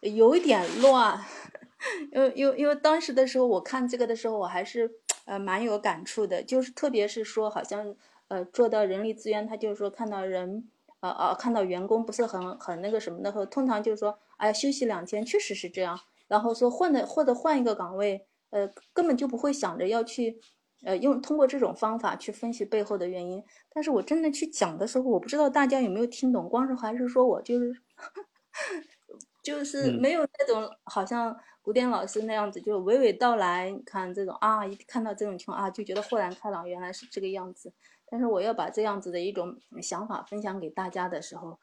[0.00, 1.18] 有一点乱，
[2.12, 4.90] 因为因为因为当时的时候我看这个的时候，我还是
[5.24, 7.94] 呃蛮有感触的，就是特别是说好像
[8.28, 10.68] 呃做到人力资源，他就是说看到人
[11.00, 15.98] 啊啊看到员工不是很很那个什么的后，通常就是说哎休息两天，确实是这样，
[16.28, 20.38] 然后说换的或者换一个岗位，呃根本就不会想着要去。
[20.82, 27.72] 呃，用通过这种方法去分析背后的原因，但是我真的去讲的时候，我不知道大家有没有听懂，光是还是说我就是，
[29.42, 37.72] 就是没有那种好像古典老师那样子，就娓娓道来，看这种啊，一看到这种情况啊，就觉得豁然开朗，原来是这个样子。
[38.10, 41.58] 但是我要把这样子的一种想法分享给大家的时候，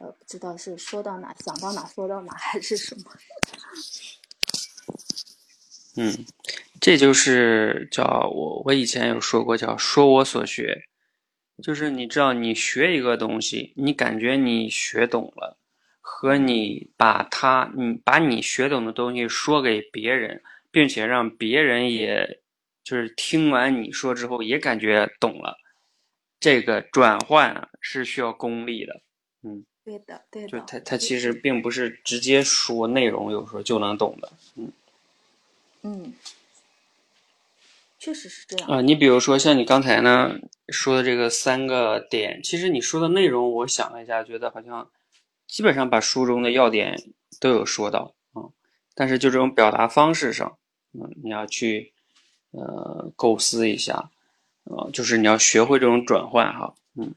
[0.00, 3.02] 呃，不知道是说到哪，想到哪说到哪，还是什么。
[5.96, 6.24] 嗯。
[6.84, 10.84] 这就是叫我我以前有说过叫说我所学，
[11.62, 15.56] 就是你知道你学一个东西，你感觉你学懂了，
[16.02, 22.40] 和你把它你把你学懂的东西说给别人，并且让别人也
[22.82, 25.56] 就是听完你说之后也感觉懂了，
[26.38, 29.00] 这个转换啊是需要功力的，
[29.42, 34.70] 嗯，对的，对的，就他他其实并不是直接说内容，有时候就能懂的，嗯，
[35.80, 36.12] 嗯。
[38.04, 38.82] 确实是这样啊！
[38.82, 40.38] 你比如说像你刚才呢
[40.68, 44.90] 说的这个三个点，其实你说的内容，我想了一下，觉得好像
[45.46, 47.02] 基本上把书中的要点
[47.40, 48.44] 都有说到啊。
[48.94, 50.58] 但是就这种表达方式上，
[50.92, 51.94] 嗯，你要去
[52.50, 54.10] 呃构思一下，
[54.64, 57.14] 呃，就是你要学会这种转换哈，嗯。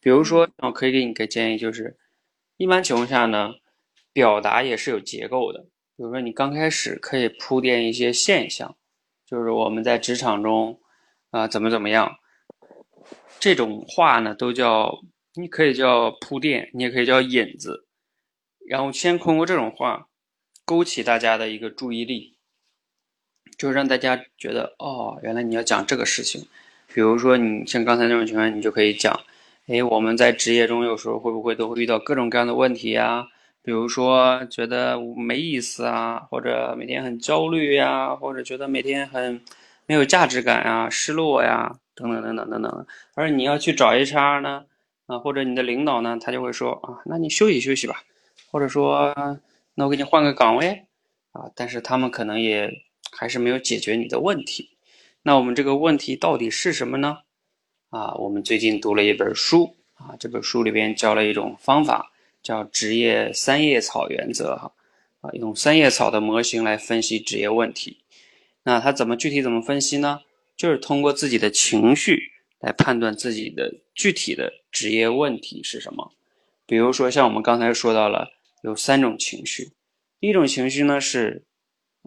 [0.00, 1.98] 比如说，我可以给你个建议，就是
[2.56, 3.52] 一般情况下呢，
[4.14, 5.60] 表达也是有结构的。
[5.98, 8.74] 比如说你刚开始可以铺垫一些现象。
[9.30, 10.80] 就是我们在职场中，
[11.30, 12.16] 啊，怎么怎么样，
[13.38, 14.98] 这种话呢，都叫
[15.34, 17.86] 你可以叫铺垫，你也可以叫引子，
[18.66, 20.08] 然后先通过这种话
[20.64, 22.36] 勾起大家的一个注意力，
[23.56, 26.48] 就让大家觉得哦，原来你要讲这个事情。
[26.92, 29.20] 比如说你像刚才那种情况，你就可以讲，
[29.68, 33.28] 哎，我们在职业中有时候会不会都会遇到各种各样的问题呀？
[33.62, 39.40] 比如说觉得没意思啊，或者每天很焦虑呀，或者觉得每天很
[39.86, 42.86] 没有价值感啊、失落呀，等等等等等等。
[43.14, 44.64] 而你要去找 HR 呢，
[45.06, 48.02] 啊，或者你的领导呢，他就会说啊，那你休息休息吧，
[48.50, 49.14] 或者说
[49.74, 50.86] 那我给你换个岗位
[51.32, 51.50] 啊。
[51.54, 52.70] 但是他们可能也
[53.12, 54.70] 还是没有解决你的问题。
[55.22, 57.18] 那我们这个问题到底是什么呢？
[57.90, 62.09] 啊，我们最近读了一本书啊，这本书里边教了一种方法。
[62.42, 64.72] 叫职业三叶草原则，哈，
[65.20, 67.98] 啊，用三叶草的模型来分析职业问题。
[68.62, 70.20] 那他怎么具体怎么分析呢？
[70.56, 76.12] 就是通过自己的情绪来判断自己的具体的职业问题是什么。
[76.66, 78.30] 比如说，像我们刚才说到了
[78.62, 79.72] 有三种情绪，
[80.20, 81.44] 第一种情绪呢是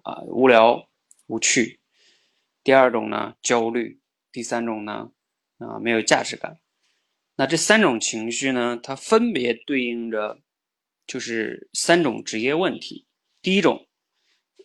[0.03, 0.87] 啊无聊
[1.25, 1.79] 无趣，
[2.63, 3.99] 第二种呢焦虑，
[4.31, 5.09] 第三种呢
[5.57, 6.59] 啊没有价值感。
[7.35, 8.79] 那这三种情绪呢？
[8.81, 10.37] 它分别对应着，
[11.07, 13.05] 就是三种职业问题。
[13.41, 13.87] 第一种，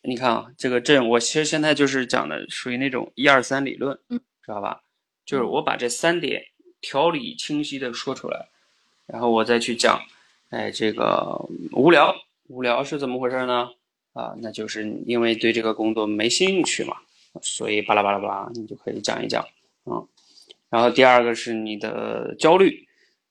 [0.02, 4.82] 你看啊，这个阵我其实现在就是讲的属于那种一二三理论，嗯，知道吧？
[5.24, 6.42] 就是我把这三点
[6.82, 8.48] 条理清晰的说出来，
[9.06, 9.98] 然后我再去讲，
[10.50, 11.38] 哎，这个
[11.72, 12.14] 无聊，
[12.48, 13.70] 无聊是怎么回事呢？
[14.12, 16.96] 啊，那就是因为对这个工作没兴趣嘛，
[17.40, 19.42] 所以巴拉巴拉巴拉，你就可以讲一讲，
[19.86, 20.06] 嗯。
[20.70, 22.86] 然后第二个是你的焦虑，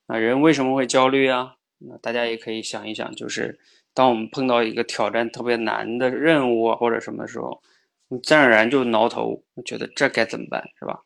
[0.08, 1.56] 啊，人为什么会焦虑啊？
[1.80, 3.60] 那大家也可以想一想，就是
[3.94, 7.62] 当我们碰到一个挑战特别难的任务啊，或者什么时候，
[8.08, 11.02] 你自然而然就挠头，觉得这该怎么办，是吧？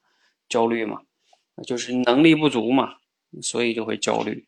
[0.47, 1.01] 焦虑嘛。
[1.67, 2.95] 就是能力不足嘛，
[3.39, 4.47] 所以就会焦虑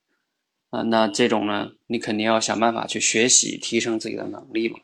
[0.72, 0.82] 啊。
[0.84, 4.80] 那这种呢，你肯定要想办法去学习，提升自己的能力嘛。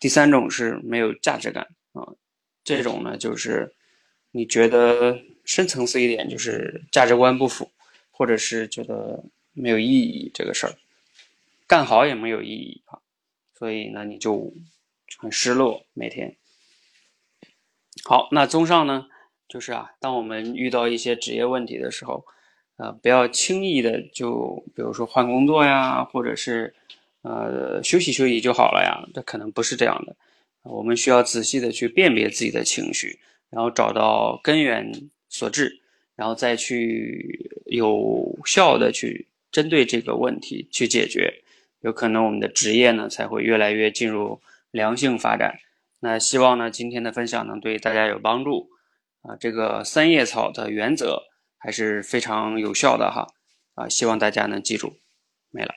[0.00, 2.08] 第三种是没有价值感啊，
[2.64, 3.72] 这种呢就是
[4.30, 7.70] 你觉得深层次一点，就是价值观不符，
[8.10, 10.74] 或者是觉得没有意义这个事儿，
[11.66, 12.98] 干好也没有意义啊，
[13.58, 14.52] 所以呢你就
[15.18, 16.36] 很失落每天。
[18.04, 19.06] 好，那综上呢，
[19.48, 22.24] 就是啊，当我们遇到一些职业问题的时候，
[22.76, 26.74] 呃，不要轻易的就比如说换工作呀，或者是。
[27.22, 29.06] 呃，休息休息就好了呀？
[29.12, 30.16] 这可能不是这样的。
[30.62, 33.20] 我们需要仔细的去辨别自己的情绪，
[33.50, 35.80] 然后找到根源所致，
[36.14, 41.42] 然后再去有效的去针对这个问题去解决。
[41.80, 44.40] 有可能我们的职业呢才会越来越进入
[44.70, 45.58] 良性发展。
[46.00, 48.70] 那希望呢今天的分享能对大家有帮助
[49.22, 49.36] 啊。
[49.36, 51.22] 这个三叶草的原则
[51.58, 53.26] 还是非常有效的哈
[53.74, 54.94] 啊，希望大家能记住。
[55.50, 55.74] 没了。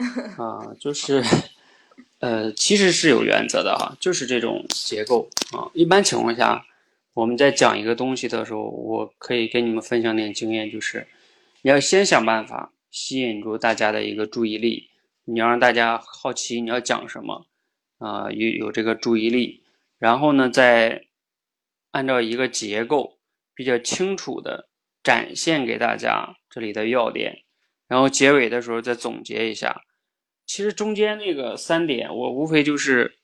[0.38, 1.22] 啊，就是，
[2.20, 5.70] 呃，其实是有原则的哈，就是这种结构啊。
[5.72, 6.66] 一般情况下，
[7.14, 11.06] 我们在讲一个东西的时候，我可以跟你们分享点经验，就是
[11.62, 14.90] 你要先想办法吸引住大家的一个注意力，
[15.24, 17.46] 你要让大家好奇你要讲什么
[17.96, 19.62] 啊，有有这个注意力，
[19.98, 21.06] 然后呢，再
[21.92, 23.18] 按照一个结构
[23.54, 24.68] 比较清楚的
[25.02, 27.44] 展现给大家这里的要点，
[27.88, 29.84] 然后结尾的时候再总结一下。
[30.50, 33.16] 其实中间那个三点，我无非就是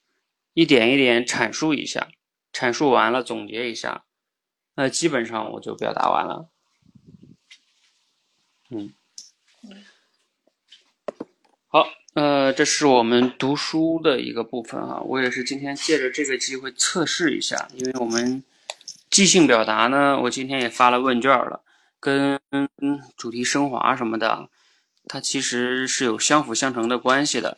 [0.55, 2.07] 一点一点阐述一下，
[2.53, 4.05] 阐述完了总结一下，
[4.77, 6.49] 那基本上我就表达完了。
[8.70, 8.95] 嗯，
[11.66, 15.01] 好，呃，这是我们读书的一个部分啊。
[15.01, 18.45] 我也是今天借着这个机会测试一下，因为我们
[19.11, 21.64] 即兴表达呢，我今天也发了问卷了，
[21.99, 22.41] 跟
[23.16, 24.49] 主题升华什么的。
[25.07, 27.57] 它其实是有相辅相成的关系的，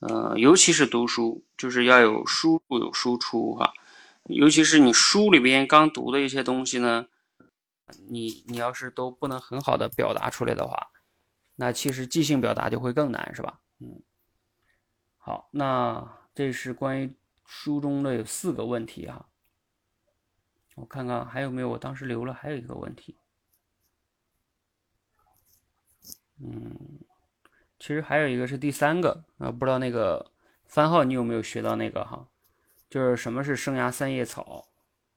[0.00, 3.72] 呃，尤其是读书，就是要有输入有输出哈。
[4.24, 7.06] 尤其是你书里边刚读的一些东西呢，
[8.08, 10.90] 你你要是都不能很好的表达出来的话，
[11.56, 13.60] 那其实即兴表达就会更难，是吧？
[13.80, 14.02] 嗯。
[15.16, 17.14] 好，那这是关于
[17.46, 19.26] 书中的有四个问题哈。
[20.74, 23.16] 我看看还有没有，我当时留了还有一个问题。
[26.40, 27.00] 嗯，
[27.78, 30.32] 其实还有一个是第三个啊，不知道那个
[30.64, 32.28] 番号你有没有学到那个哈？
[32.90, 34.68] 就是什么是生涯三叶草，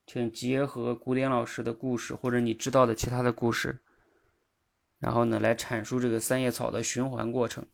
[0.05, 3.79] 请结合古典老师的故事或者你知道的其他的故事，
[4.99, 7.65] 然后呢来阐述这个三叶草的循环过程。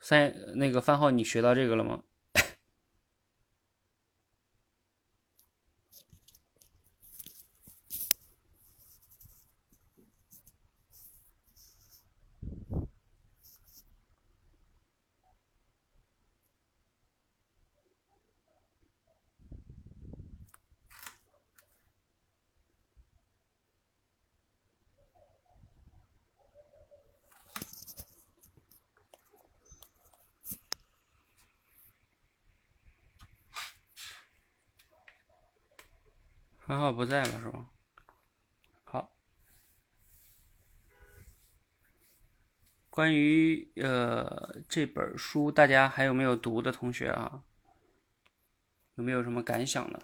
[0.00, 2.02] 三那个番号你学到这个了吗？
[36.68, 37.66] 安浩不在了是吧？
[38.84, 39.10] 好，
[42.90, 47.42] 关于呃这本书，大家还有没有读的同学啊？
[48.96, 49.98] 有没有什么感想呢？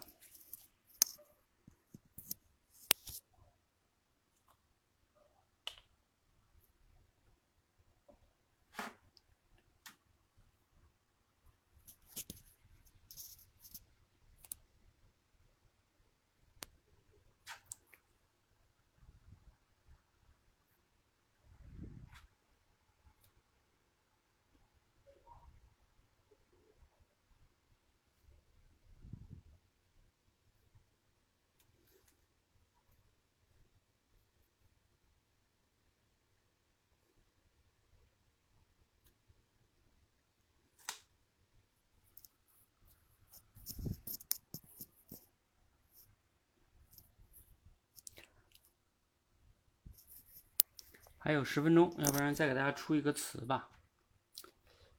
[51.25, 53.71] 还有十分钟，要不然再给大家出一个词吧。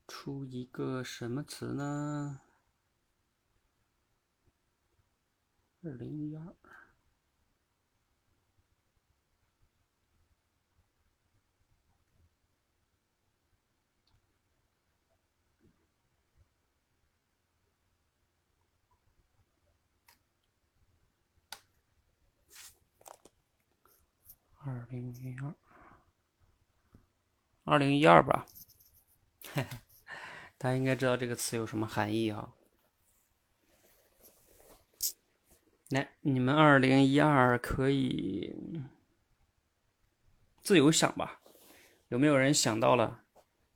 [0.07, 2.41] 出一个什么词呢？
[5.83, 6.55] 二零一二。
[24.65, 25.53] 二零一二，
[27.65, 28.45] 二零一二吧。
[30.57, 32.53] 大家应该知道这个词有什么含义啊？
[35.89, 38.55] 来，你们二零一二可以
[40.63, 41.41] 自由想吧。
[42.07, 43.23] 有没有人想到了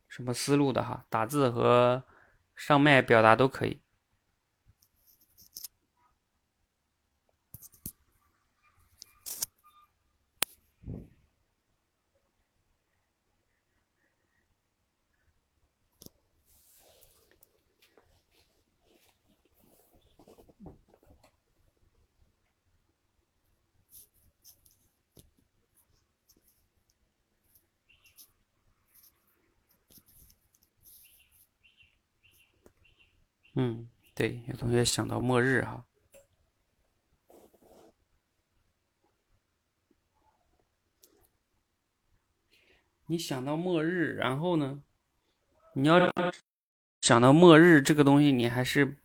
[0.07, 1.05] 什么思路的哈？
[1.09, 2.03] 打字和
[2.55, 3.81] 上麦表达都可以。
[33.61, 35.83] 嗯，对，有同学想到末日哈。
[43.07, 44.81] 你想到末日，然后呢？
[45.73, 45.99] 你要
[47.01, 48.95] 想到末日这个东西，你还是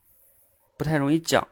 [0.78, 1.48] 不太容易讲。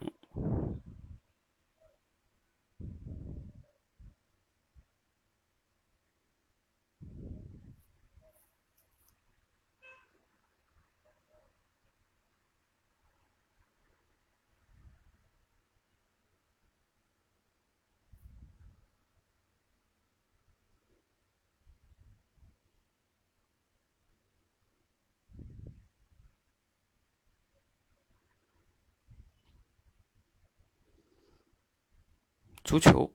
[32.64, 33.12] 足球，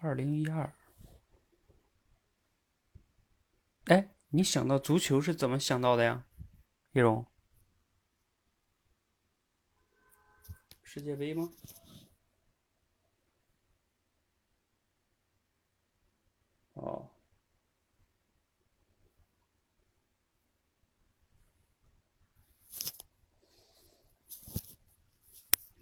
[0.00, 0.74] 二零一二。
[3.86, 6.26] 哎，你想到足球是怎么想到的呀，
[6.92, 7.26] 叶荣？
[10.82, 11.52] 世界杯吗？
[16.74, 17.13] 哦。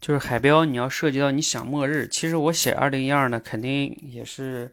[0.03, 4.73] 就是海标，你要涉及到你想末日，其实我写二零一二呢，肯定也是，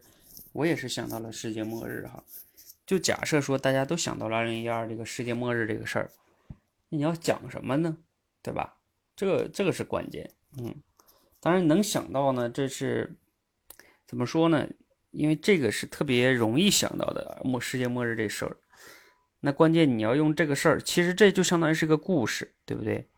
[0.50, 2.24] 我也是想到了世界末日哈。
[2.84, 6.10] 就假设说大家都想到了二零一二这个世界末日这个事儿，
[6.88, 7.96] 你要讲什么呢？
[8.42, 8.76] 对吧？
[9.14, 10.28] 这个这个是关键，
[10.58, 10.74] 嗯，
[11.38, 13.14] 当然能想到呢，这是
[14.08, 14.66] 怎么说呢？
[15.12, 18.56] 因为这个是特别容易想到的末世界末日这事儿。
[19.38, 23.08] 那关键你要用这个事儿，其实这就相当于是个故事，对不对？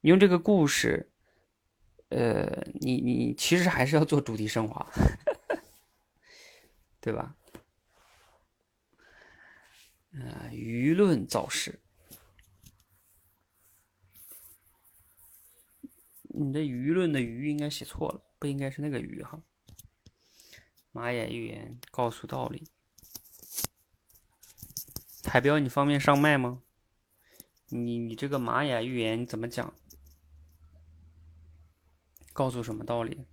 [0.00, 1.10] 你用这个故事。
[2.12, 4.86] 呃，你你其实还是要做主题升华，
[7.00, 7.34] 对吧？
[10.12, 11.80] 啊，舆论造势，
[16.24, 19.42] 你的舆论的“舆”应该写错了，不应该是那个“舆”哈。
[20.90, 22.68] 马眼预言，告诉道理。
[25.24, 26.62] 海标，你方便上麦吗？
[27.68, 29.72] 你你这个玛雅预言怎么讲？
[32.32, 33.26] 告诉什么道理？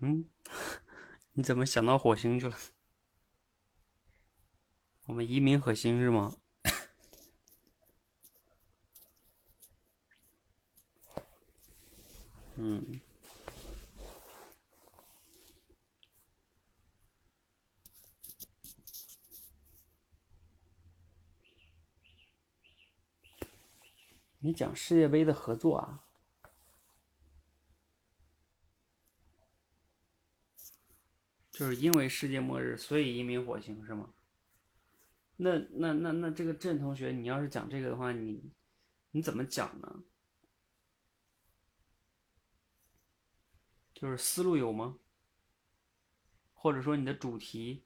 [0.00, 0.24] 嗯，
[1.34, 2.56] 你怎么想到火星去了？
[5.06, 6.36] 我们移民火星是吗？
[12.56, 13.00] 嗯，
[24.38, 26.04] 你讲世界杯的合作啊？
[31.60, 34.14] 就是因为世界末日，所以移民火星是吗？
[35.36, 38.50] 那那那那这个郑同学，你要是讲这个的话，你
[39.10, 40.02] 你怎么讲呢？
[43.92, 44.96] 就是思路有吗？
[46.54, 47.84] 或者说你的主题？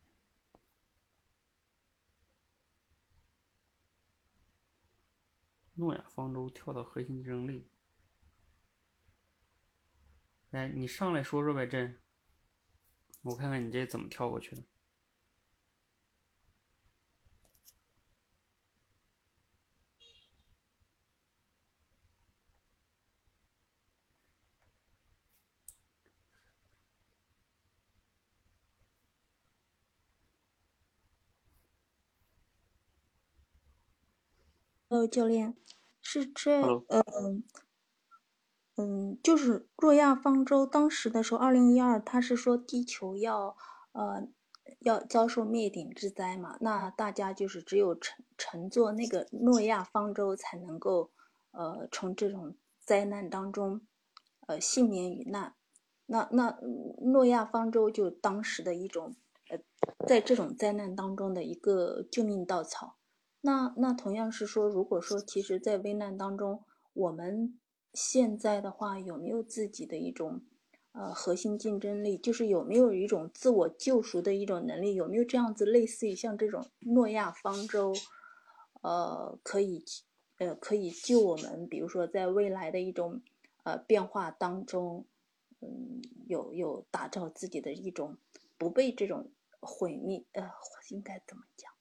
[5.74, 7.66] 诺亚方舟跳到核心竞争力，
[10.50, 12.03] 来，你上来说说呗，朕。
[13.24, 14.62] 我看看你这怎么跳过去的。
[34.88, 35.56] 哦教练
[36.02, 36.84] 是这个
[38.76, 43.56] 嗯，就是诺亚方舟当时的时候，二零一二，他是说地球要
[43.92, 44.26] 呃
[44.80, 51.10] 要遭受灭顶之灾嘛，那大家就是只有乘乘坐那个诺亚方舟才能够
[51.52, 53.80] 呃从这种灾难当中
[54.46, 55.54] 呃幸免于难。
[56.06, 56.58] 那那
[57.00, 59.14] 诺亚方舟就当时的一种
[59.48, 59.58] 呃
[60.06, 62.96] 在这种灾难当中的一个救命稻草。
[63.40, 67.58] 那那同样是说，如果说其实，在危难当中，我们
[67.94, 70.42] 现在的话，有没有自己的一种
[70.92, 72.18] 呃核心竞争力？
[72.18, 74.94] 就是有没有一种自我救赎的一种能力？
[74.94, 77.92] 有没有这样子类似于像这种诺亚方舟，
[78.82, 79.84] 呃，可以
[80.38, 81.68] 呃可以救我们？
[81.68, 83.22] 比如说在未来的一种
[83.62, 85.06] 呃变化当中，
[85.60, 88.18] 嗯，有有打造自己的一种
[88.58, 89.30] 不被这种
[89.60, 90.50] 毁灭呃
[90.90, 91.72] 应该怎么讲？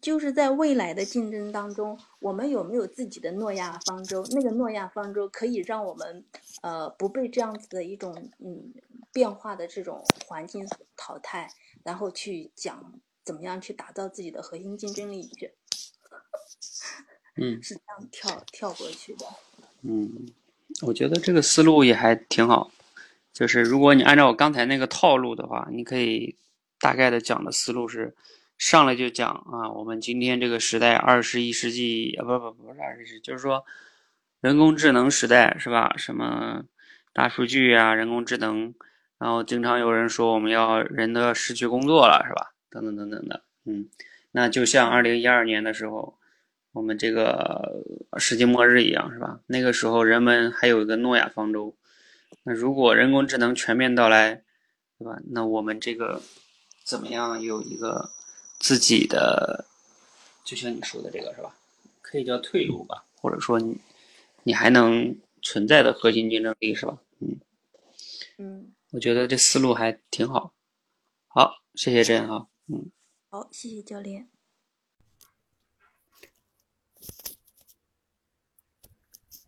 [0.00, 4.24] 就是在未来的竞争当中，我们有没有自己的诺亚方舟？
[4.32, 6.24] 那个诺亚方舟可以让我们，
[6.62, 8.72] 呃，不被这样子的一种嗯
[9.12, 11.50] 变化的这种环境所淘汰，
[11.82, 12.92] 然后去讲
[13.24, 15.52] 怎么样去打造自己的核心竞争力去。
[17.36, 19.26] 嗯 是这样跳跳过去的。
[19.82, 20.26] 嗯，
[20.82, 22.70] 我觉得这个思路也还挺好。
[23.32, 26.34] 就是如果你按照我刚才那个套路的话，你可以
[26.80, 28.16] 大概的讲的思路是，
[28.58, 33.64] 上来就讲啊，我们今天这个时代，二十一世纪啊，不不不是二十一世纪，就是说
[34.40, 35.94] 人工智能时代是吧？
[35.96, 36.64] 什么
[37.12, 38.74] 大数据啊，人工智能，
[39.18, 42.52] 然后经常有人说我们要人都要失去工作了是吧？
[42.68, 43.88] 等等等等的，嗯，
[44.32, 46.18] 那就像二零一二年的时候。
[46.72, 47.82] 我们这个
[48.18, 49.40] 世界末日一样，是吧？
[49.46, 51.74] 那个时候人们还有一个诺亚方舟。
[52.44, 54.42] 那如果人工智能全面到来，
[54.96, 55.18] 对吧？
[55.30, 56.22] 那我们这个
[56.84, 58.10] 怎么样有一个
[58.58, 59.66] 自己的，
[60.44, 61.54] 就像你说的这个是吧？
[62.00, 63.78] 可以叫退路吧，或者说你
[64.42, 66.98] 你还能存在的核心竞争力是吧？
[67.20, 67.40] 嗯
[68.38, 70.54] 嗯，我觉得这思路还挺好。
[71.26, 72.48] 好，谢谢真哈。
[72.66, 72.90] 嗯，
[73.28, 74.30] 好，谢谢教练。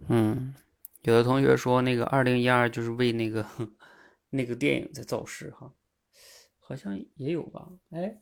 [0.09, 0.55] 嗯，
[1.03, 3.47] 有的同学说那个二零一二就是为那个
[4.31, 5.73] 那个电影在造势哈，
[6.59, 7.69] 好像也有吧？
[7.91, 8.21] 哎，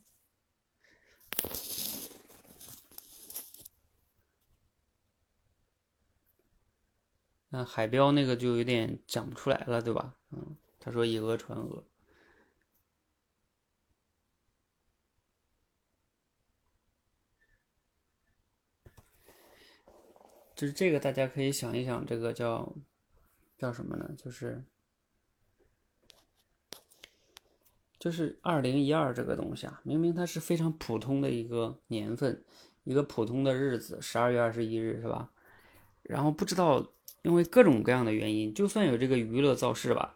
[7.51, 10.15] 那海标那个就有点讲不出来了，对吧？
[10.31, 11.83] 嗯，他说以讹传讹。
[20.55, 22.75] 就是这个，大家可以想一想，这个叫
[23.57, 24.13] 叫什么呢？
[24.17, 24.63] 就是
[27.99, 32.41] 就是二零一二这个东西啊，明明它是非常普通的一个年份，
[32.85, 35.29] 一个普通的日子，十二月二十一日是吧？
[36.01, 36.93] 然后不知道
[37.23, 40.15] 因为各种各样的原因，就算有这个娱乐造势吧，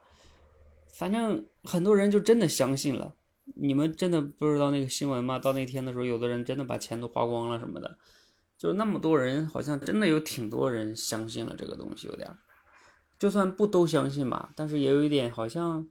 [0.94, 3.14] 反正很多人就真的相信了。
[3.56, 5.38] 你们真的不知道那个新闻吗？
[5.38, 7.98] 到那天的时候，有的人真的把钱都花光了什么的。
[8.58, 12.30] 就那么多人，好像真的有挺多人相信了这个东西，有点，
[13.20, 15.86] 就算不都相信吧，但是也有一点好像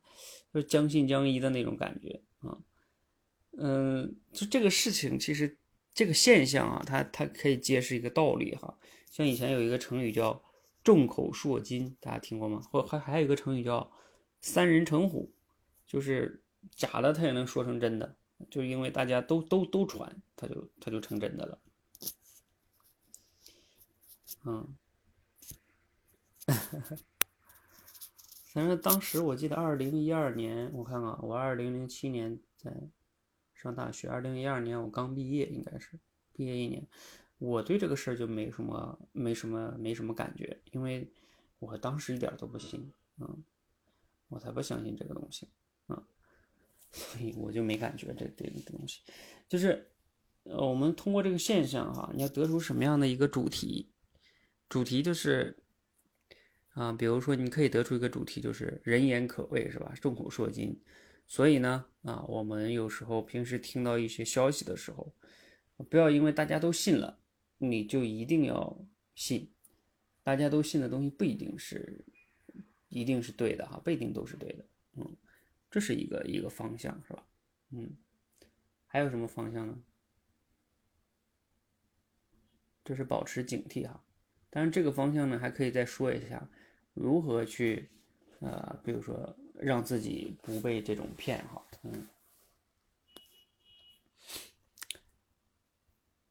[0.52, 2.58] 就将信将疑的那种感觉啊。
[3.58, 5.56] 嗯，就这个事情，其实
[5.92, 8.78] 这个现象啊，它它可以揭示一个道理哈。
[9.10, 10.42] 像以前有一个成语叫
[10.82, 12.62] “众口铄金”，大家听过吗？
[12.70, 13.92] 或还还有一个成语叫
[14.40, 15.32] “三人成虎”，
[15.86, 18.16] 就是假的他也能说成真的，
[18.50, 21.58] 就因为大家都都都传，他就他就成真的了。
[24.44, 24.74] 嗯，
[28.52, 32.70] 反正当时我记得二零一二年，我看看，我二零零七年在
[33.54, 35.98] 上大学，二零一二年我刚毕业，应该是
[36.34, 36.86] 毕业一年，
[37.38, 41.10] 我对这个事儿就没什么没什么没什么感觉，因为
[41.60, 43.42] 我当时一点都不信，嗯，
[44.28, 45.48] 我才不相信这个东西，
[45.88, 46.04] 嗯，
[46.92, 49.00] 所以我就没感觉这这个东西，
[49.48, 49.90] 就是
[50.42, 53.88] 呃，我们通过这个现象哈，你要得出什么样的一个主题？
[54.68, 55.61] 主题就是，
[56.72, 59.92] 啊，比如说你可以得出一个主题，就是人言可畏，是吧？
[60.00, 60.80] 众口铄金。
[61.26, 65.14] 所以呢，啊，我们有时候平时听到一些消息的时候，
[65.88, 67.18] 不要因为大家都信了，
[67.58, 69.52] 你就一定要信。
[70.22, 72.04] 大家都信的东西不一定是，
[72.88, 74.64] 一定是对的哈，不一定都是对的。
[74.96, 75.16] 嗯，
[75.70, 77.26] 这是一个一个方向，是吧？
[77.70, 77.96] 嗯，
[78.86, 79.78] 还有什么方向呢？
[82.84, 84.04] 这是保持警惕哈。
[84.50, 86.50] 当然，这个方向呢，还可以再说一下，
[86.94, 87.88] 如何去，
[88.40, 92.06] 呃，比如说让自己不被这种骗哈，嗯。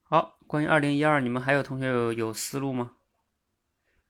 [0.04, 2.96] 好，关于二零一二，你们还有同学有有思路吗？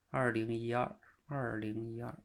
[0.09, 2.17] 二零一二，二零一二。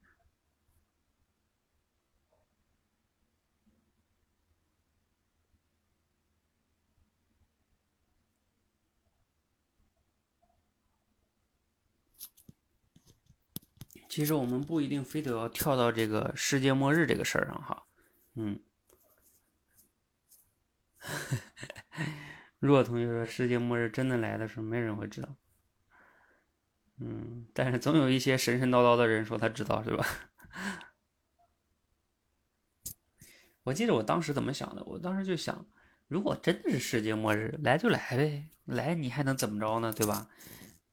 [14.17, 17.83] 其实我们不一定非得要跳到这个世界末日这个事儿上哈，
[18.35, 18.59] 嗯。
[22.59, 25.29] 如果同学说世界末日真的来的时候，没人会知道。
[26.99, 30.07] 嗯，但是总有一些神神叨叨的人说他知道，是吧？
[33.64, 35.67] 我记得我当时怎么想的，我当时就想，
[36.09, 40.31] 如果真的是世界末日，来就来呗，来你还能怎么着呢，对吧？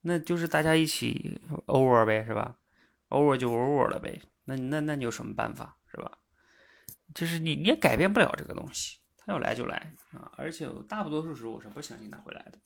[0.02, 2.58] 那就是大家一起 over 呗，是吧
[3.14, 6.12] ？over 就 over 了呗，那那那你有什么办法，是吧？
[7.14, 8.98] 就是你你也改变不了这个东西。
[9.26, 10.30] 他要来就来啊！
[10.36, 12.60] 而且大多数时候我是不相信他会来的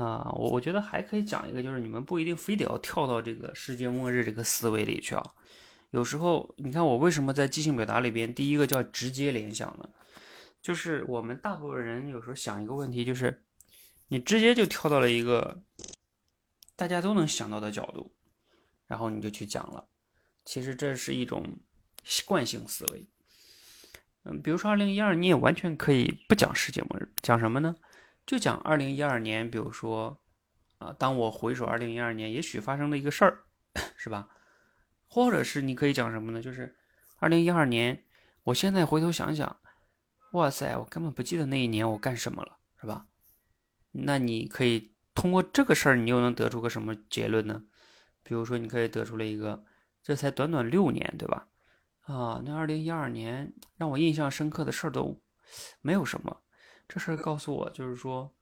[0.00, 0.30] 啊！
[0.36, 5.34] 我我觉得还可以讲一个，就是你们不一定非得要跳到这个世界末日这个思维里去啊。
[5.90, 9.88] 有时候你看我为什么在即兴表达里边，第一个叫直接联想呢？
[10.62, 13.42] 就是我们大部分人有时候想一个问题，就是
[14.06, 15.60] 你直接就跳到了一个
[16.76, 18.14] 大家都能想到的角度，
[18.86, 19.88] 然后你就去讲了。
[20.44, 21.58] 其实这是一种
[22.26, 23.08] 惯性思维。
[24.24, 27.74] 嗯，比如说二零一二，你也完全可以不讲世界末日，讲什么呢？
[28.26, 30.20] 就讲二零一二年，比如说，
[30.78, 33.44] 啊，当我回首二零一二年，也许发生的一个事儿，
[33.96, 34.28] 是吧？
[35.06, 36.42] 或者是你可以讲什么呢？
[36.42, 36.76] 就是
[37.18, 38.04] 二零一二年，
[38.42, 39.60] 我现在回头想想，
[40.32, 43.06] 哇塞，我根本不记得那一年我干什么了，是吧？
[43.92, 47.64] 那你可以通过这个事儿，你又能得出个什么结论呢？
[48.22, 49.64] 比如说，你可以得出了一个，
[50.02, 51.48] 这才短短六年，对吧？
[52.02, 55.20] 啊，那二零一二年让我印象深刻的事儿都
[55.80, 56.42] 没有什么。
[56.86, 58.32] 这事儿告诉我，就是说，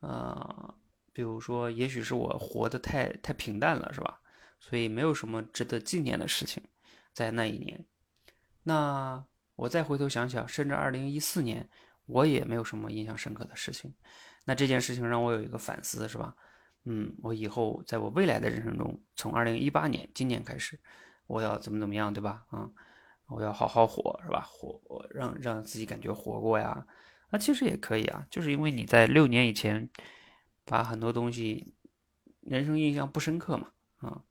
[0.00, 0.74] 啊，
[1.12, 4.20] 比如说，也许是我活得太太平淡了，是吧？
[4.58, 6.62] 所以没有什么值得纪念的事情
[7.12, 7.84] 在那一年。
[8.62, 9.24] 那
[9.56, 11.68] 我再回头想想，甚至二零一四年，
[12.06, 13.92] 我也没有什么印象深刻的事情。
[14.44, 16.34] 那这件事情让我有一个反思，是吧？
[16.84, 20.78] 嗯，我以后在我未来的人生中，从二零一八年今年开始。
[21.28, 22.44] 我要怎么怎么样，对吧？
[22.50, 22.68] 啊，
[23.26, 24.44] 我要好好活，是吧？
[24.46, 26.84] 活，让让自己感觉活过呀。
[27.30, 29.88] 那其实也可以啊，就是因为你在六年以前
[30.64, 31.72] 把很多东西
[32.40, 34.22] 人生印象不深刻嘛，啊，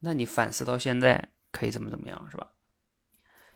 [0.00, 2.50] 那你反思到现在可以怎么怎么样，是吧？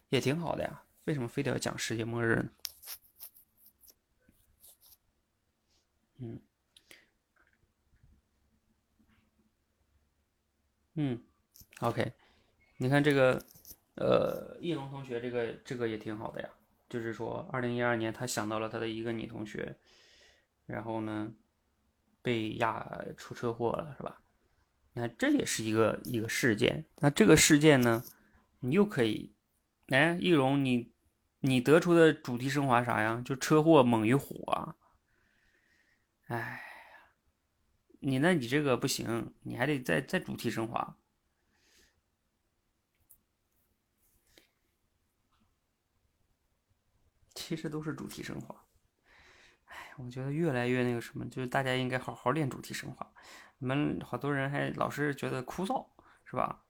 [0.09, 0.83] 也挺好的呀。
[1.05, 2.49] 为什么非得要讲世界末日呢？
[6.19, 6.41] 嗯，
[10.95, 11.21] 嗯
[11.81, 12.13] ，OK。
[12.77, 13.45] 你看这个，
[13.97, 16.49] 呃，易龙同学，这个这个也挺好的呀。
[16.89, 19.77] 就是说，二零一二年他想到了他的一个女同学，
[20.67, 21.33] 然后呢，
[22.23, 24.21] 被压出车祸了，是吧？
[24.93, 26.85] 你看这也是一个一个事件。
[26.99, 28.05] 那这个事件呢，
[28.61, 29.35] 你又可以，
[29.89, 30.93] 哎，易龙，你
[31.41, 33.21] 你得出的主题升华啥呀？
[33.25, 34.77] 就车祸猛于虎啊！
[36.27, 36.61] 哎呀，
[38.01, 40.97] 你那你这个不行，你还得再再主题升华。
[47.35, 48.65] 其实都是主题升华，
[49.67, 53.13] 哎，我觉得越来越那个什么，就是大家应该好好练主题升华。
[53.59, 55.87] 你们好多人还老是觉得枯燥，
[56.25, 56.65] 是吧？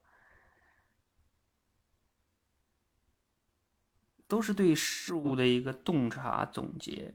[4.26, 7.14] 都是对事物的一个洞察总结。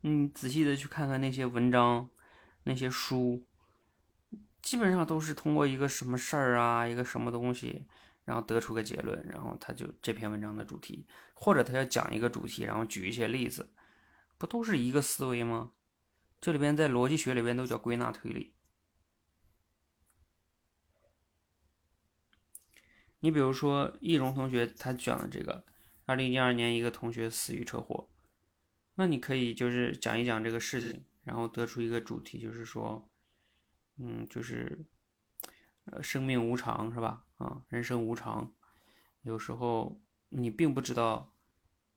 [0.00, 2.08] 你仔细的去看看那些文章，
[2.64, 3.44] 那些书，
[4.62, 7.86] 基本上都是通过一个什么事儿啊，一个什么东西。
[8.24, 13.72] 然后得出个结论，然后他就这篇文章的主题，或者他要讲一个主题，然后举一些例子，
[14.36, 15.72] 不都是一个思维吗？
[16.38, 18.52] 这里边在逻辑学里边都叫归纳推理。
[23.20, 25.64] 你比如说易容同学他讲的这个，
[26.04, 28.10] 二零一二年一个同学死于车祸，
[28.98, 33.08] 那你可以就是讲一讲这个事情，然后得出一个主题，就是说，
[33.96, 34.84] 嗯，就是。
[35.90, 37.24] 呃，生命无常是吧？
[37.38, 38.52] 啊，人生无常，
[39.22, 41.32] 有时候你并不知道，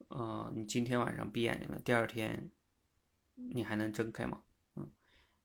[0.08, 2.50] 呃，你今天晚上闭眼睛了，第二天
[3.36, 4.44] 你还能睁开吗？
[4.78, 4.90] 嗯，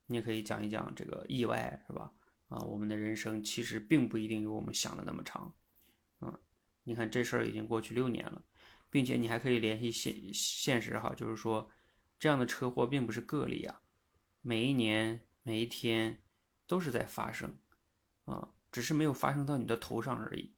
[0.07, 2.13] 你也可以讲一讲这个意外是吧？
[2.49, 5.53] 啊，我们的人生其实并不一定有我们想的那么长。
[6.21, 6.39] 嗯，
[6.85, 8.41] 你看这事儿已经过去六年了，
[8.91, 11.71] 并且你还可以联系现现实哈，就是说
[12.19, 13.81] 这样的车祸并不是个例啊，
[14.43, 16.23] 每一年每一天
[16.67, 17.57] 都是在发生。
[18.25, 20.53] 啊，只是没有发生到你的头上而已，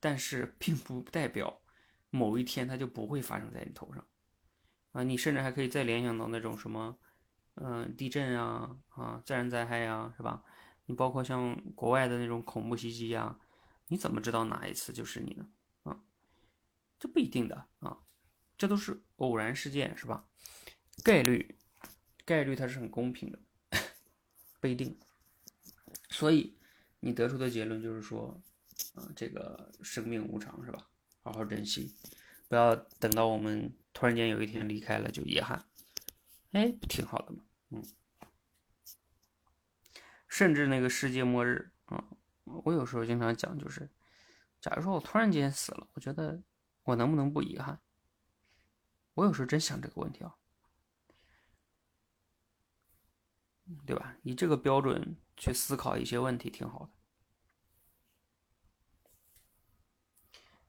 [0.00, 1.62] 但是并不代表
[2.10, 4.04] 某一天它就不会发生在你头上
[4.90, 5.04] 啊。
[5.04, 6.98] 你甚至还可以再联想到那种什么，
[7.54, 10.42] 嗯，地震啊啊，自然灾害呀，是吧？
[10.86, 13.38] 你包括像国外的那种恐怖袭击呀，
[13.86, 15.46] 你怎么知道哪一次就是你呢？
[16.98, 17.98] 这不一定的啊，
[18.56, 20.28] 这都是偶然事件，是吧？
[21.04, 21.58] 概率，
[22.24, 23.38] 概率它是很公平的，
[24.60, 24.98] 不一定。
[26.08, 26.56] 所以
[27.00, 28.40] 你得出的结论就是说，
[28.94, 30.88] 啊，这个生命无常，是吧？
[31.22, 31.94] 好好珍惜，
[32.48, 35.68] 不要等到我们突然间有一天离开了就遗憾。
[36.52, 37.44] 哎，不挺好的吗？
[37.70, 37.84] 嗯。
[40.28, 42.04] 甚至那个世界末日啊，
[42.44, 43.88] 我有时候经常讲，就是，
[44.60, 46.42] 假如说我突然间死了，我觉得
[46.86, 47.80] 我能不能不遗憾？
[49.14, 50.36] 我有时候真想这个问题啊，
[53.86, 54.16] 对吧？
[54.22, 56.92] 以这个标准去思考一些问题，挺好的。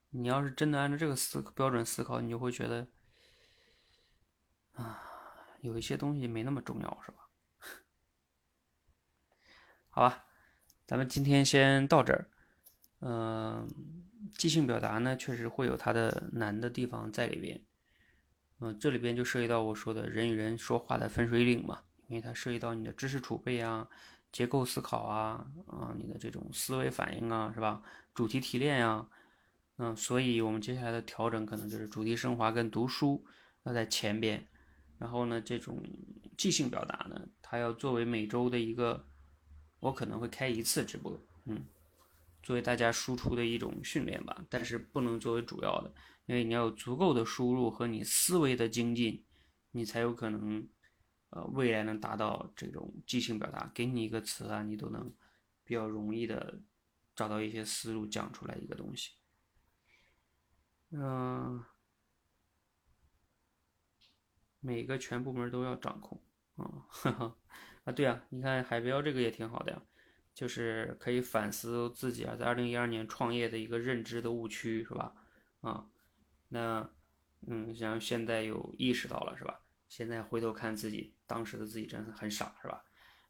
[0.09, 2.87] 你要是真的按照这个思标准思考，你就会觉得，
[4.73, 5.03] 啊，
[5.61, 7.29] 有一些东西没那么重要，是吧？
[9.89, 10.25] 好吧，
[10.87, 12.31] 咱们今天先到这儿。
[13.01, 17.61] 嗯，即兴表达呢，确实会有它的难的地方在里边。
[18.59, 23.87] 嗯，这里边就涉及到我说的人与人说话的分水岭嘛，因为它涉及到你的知识储备啊、
[24.31, 27.81] 结构思考啊、啊你的这种思维反应啊，是吧？
[28.13, 29.07] 主题提炼呀，
[29.77, 33.23] 嗯，所以我们接下来的调整可能就是主题升华跟读书
[33.63, 34.47] 要在前边，
[34.97, 35.83] 然后呢，这种
[36.35, 39.05] 即兴表达呢，它要作为每周的一个。
[39.79, 41.15] 我可能会开一次直播，
[41.45, 41.63] 嗯，
[42.41, 45.93] 作为大家输出的一种训练吧，但是不能作为主要的，
[46.25, 49.25] 因为你要有足够的输入和你思维的精进，
[49.71, 50.67] 你才有可能，
[51.29, 53.69] 呃，未来能达到这种即兴表达。
[53.73, 55.13] 给你一个词啊，你都能
[55.63, 56.61] 比较容易的
[57.15, 59.11] 找到一些思路讲出来一个东西。
[60.91, 61.65] 嗯，
[64.61, 66.21] 每个全部门都要掌控
[66.55, 66.87] 啊。
[67.83, 69.81] 啊，对啊，你看海标这个也挺好的呀，
[70.37, 75.11] 就是可以反思自己啊，在二零一二年创业的一个认知的误区，是吧？
[75.61, 75.83] 啊，
[76.49, 76.87] 那，
[77.47, 79.59] 嗯，像现在有意识到了，是吧？
[79.89, 82.83] 现在回头看自己当时的自己真的很傻，是吧？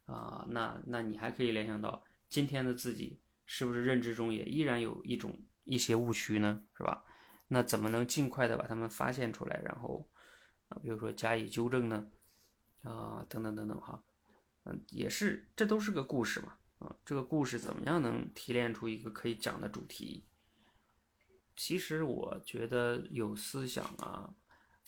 [0.04, 6.62] 啊，那那你还可以联想到今天的自己是不是认知中也依然有一种一些误区呢？
[6.76, 7.02] 是吧？
[7.48, 10.06] 那怎么能尽快的把它们发现出来，然后
[10.68, 12.06] 啊，比如说加以纠正呢？
[12.82, 14.02] 啊，等等等等哈。
[14.64, 20.24] 嗯也是，这都是个故事嘛，啊，这个故事怎么样能提炼出一个可以讲的主题？
[21.56, 24.32] 其实我觉得有思想啊，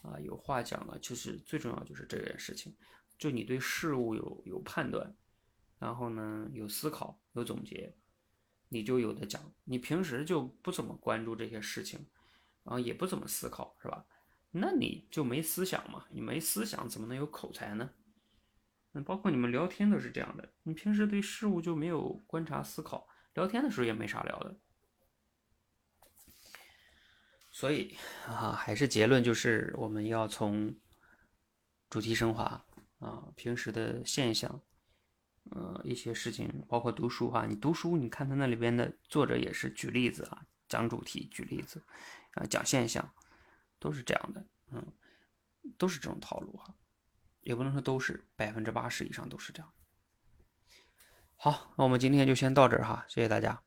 [0.02, 2.76] 啊，有话讲啊，就是最重要就是这件事情，
[3.18, 5.16] 就你对事物有有判断，
[5.78, 7.96] 然后呢有思考有总结，
[8.68, 9.52] 你就有的讲。
[9.64, 12.06] 你平时就不怎么关注这些事情，
[12.62, 14.06] 然后也不怎么思考，是吧？
[14.52, 17.90] 那你就没思想嘛，你没思想怎么能有口才呢？
[18.92, 24.56] 嗯包括你们聊天都是这样的，你平时对事物就没有观察思考，聊天的时候也没啥聊的。
[27.52, 27.96] 所以
[28.26, 30.74] 啊，还是结论就是我们要从
[31.88, 32.64] 主题升华
[33.00, 34.60] 啊，平时的现象，
[35.50, 41.82] 呃，一些事情，包括读书哈，你读书，你看他那里边的作者也是举例子啊，讲主题，举例子，
[42.34, 43.12] 啊，讲现象，
[43.78, 44.92] 都是这样的，嗯，
[45.76, 46.74] 都是这种套路哈。
[47.40, 49.72] 也不能说都是百分之八十以上都是这样。
[51.36, 53.62] 好，那我们今天就先到这儿哈，谢谢大家。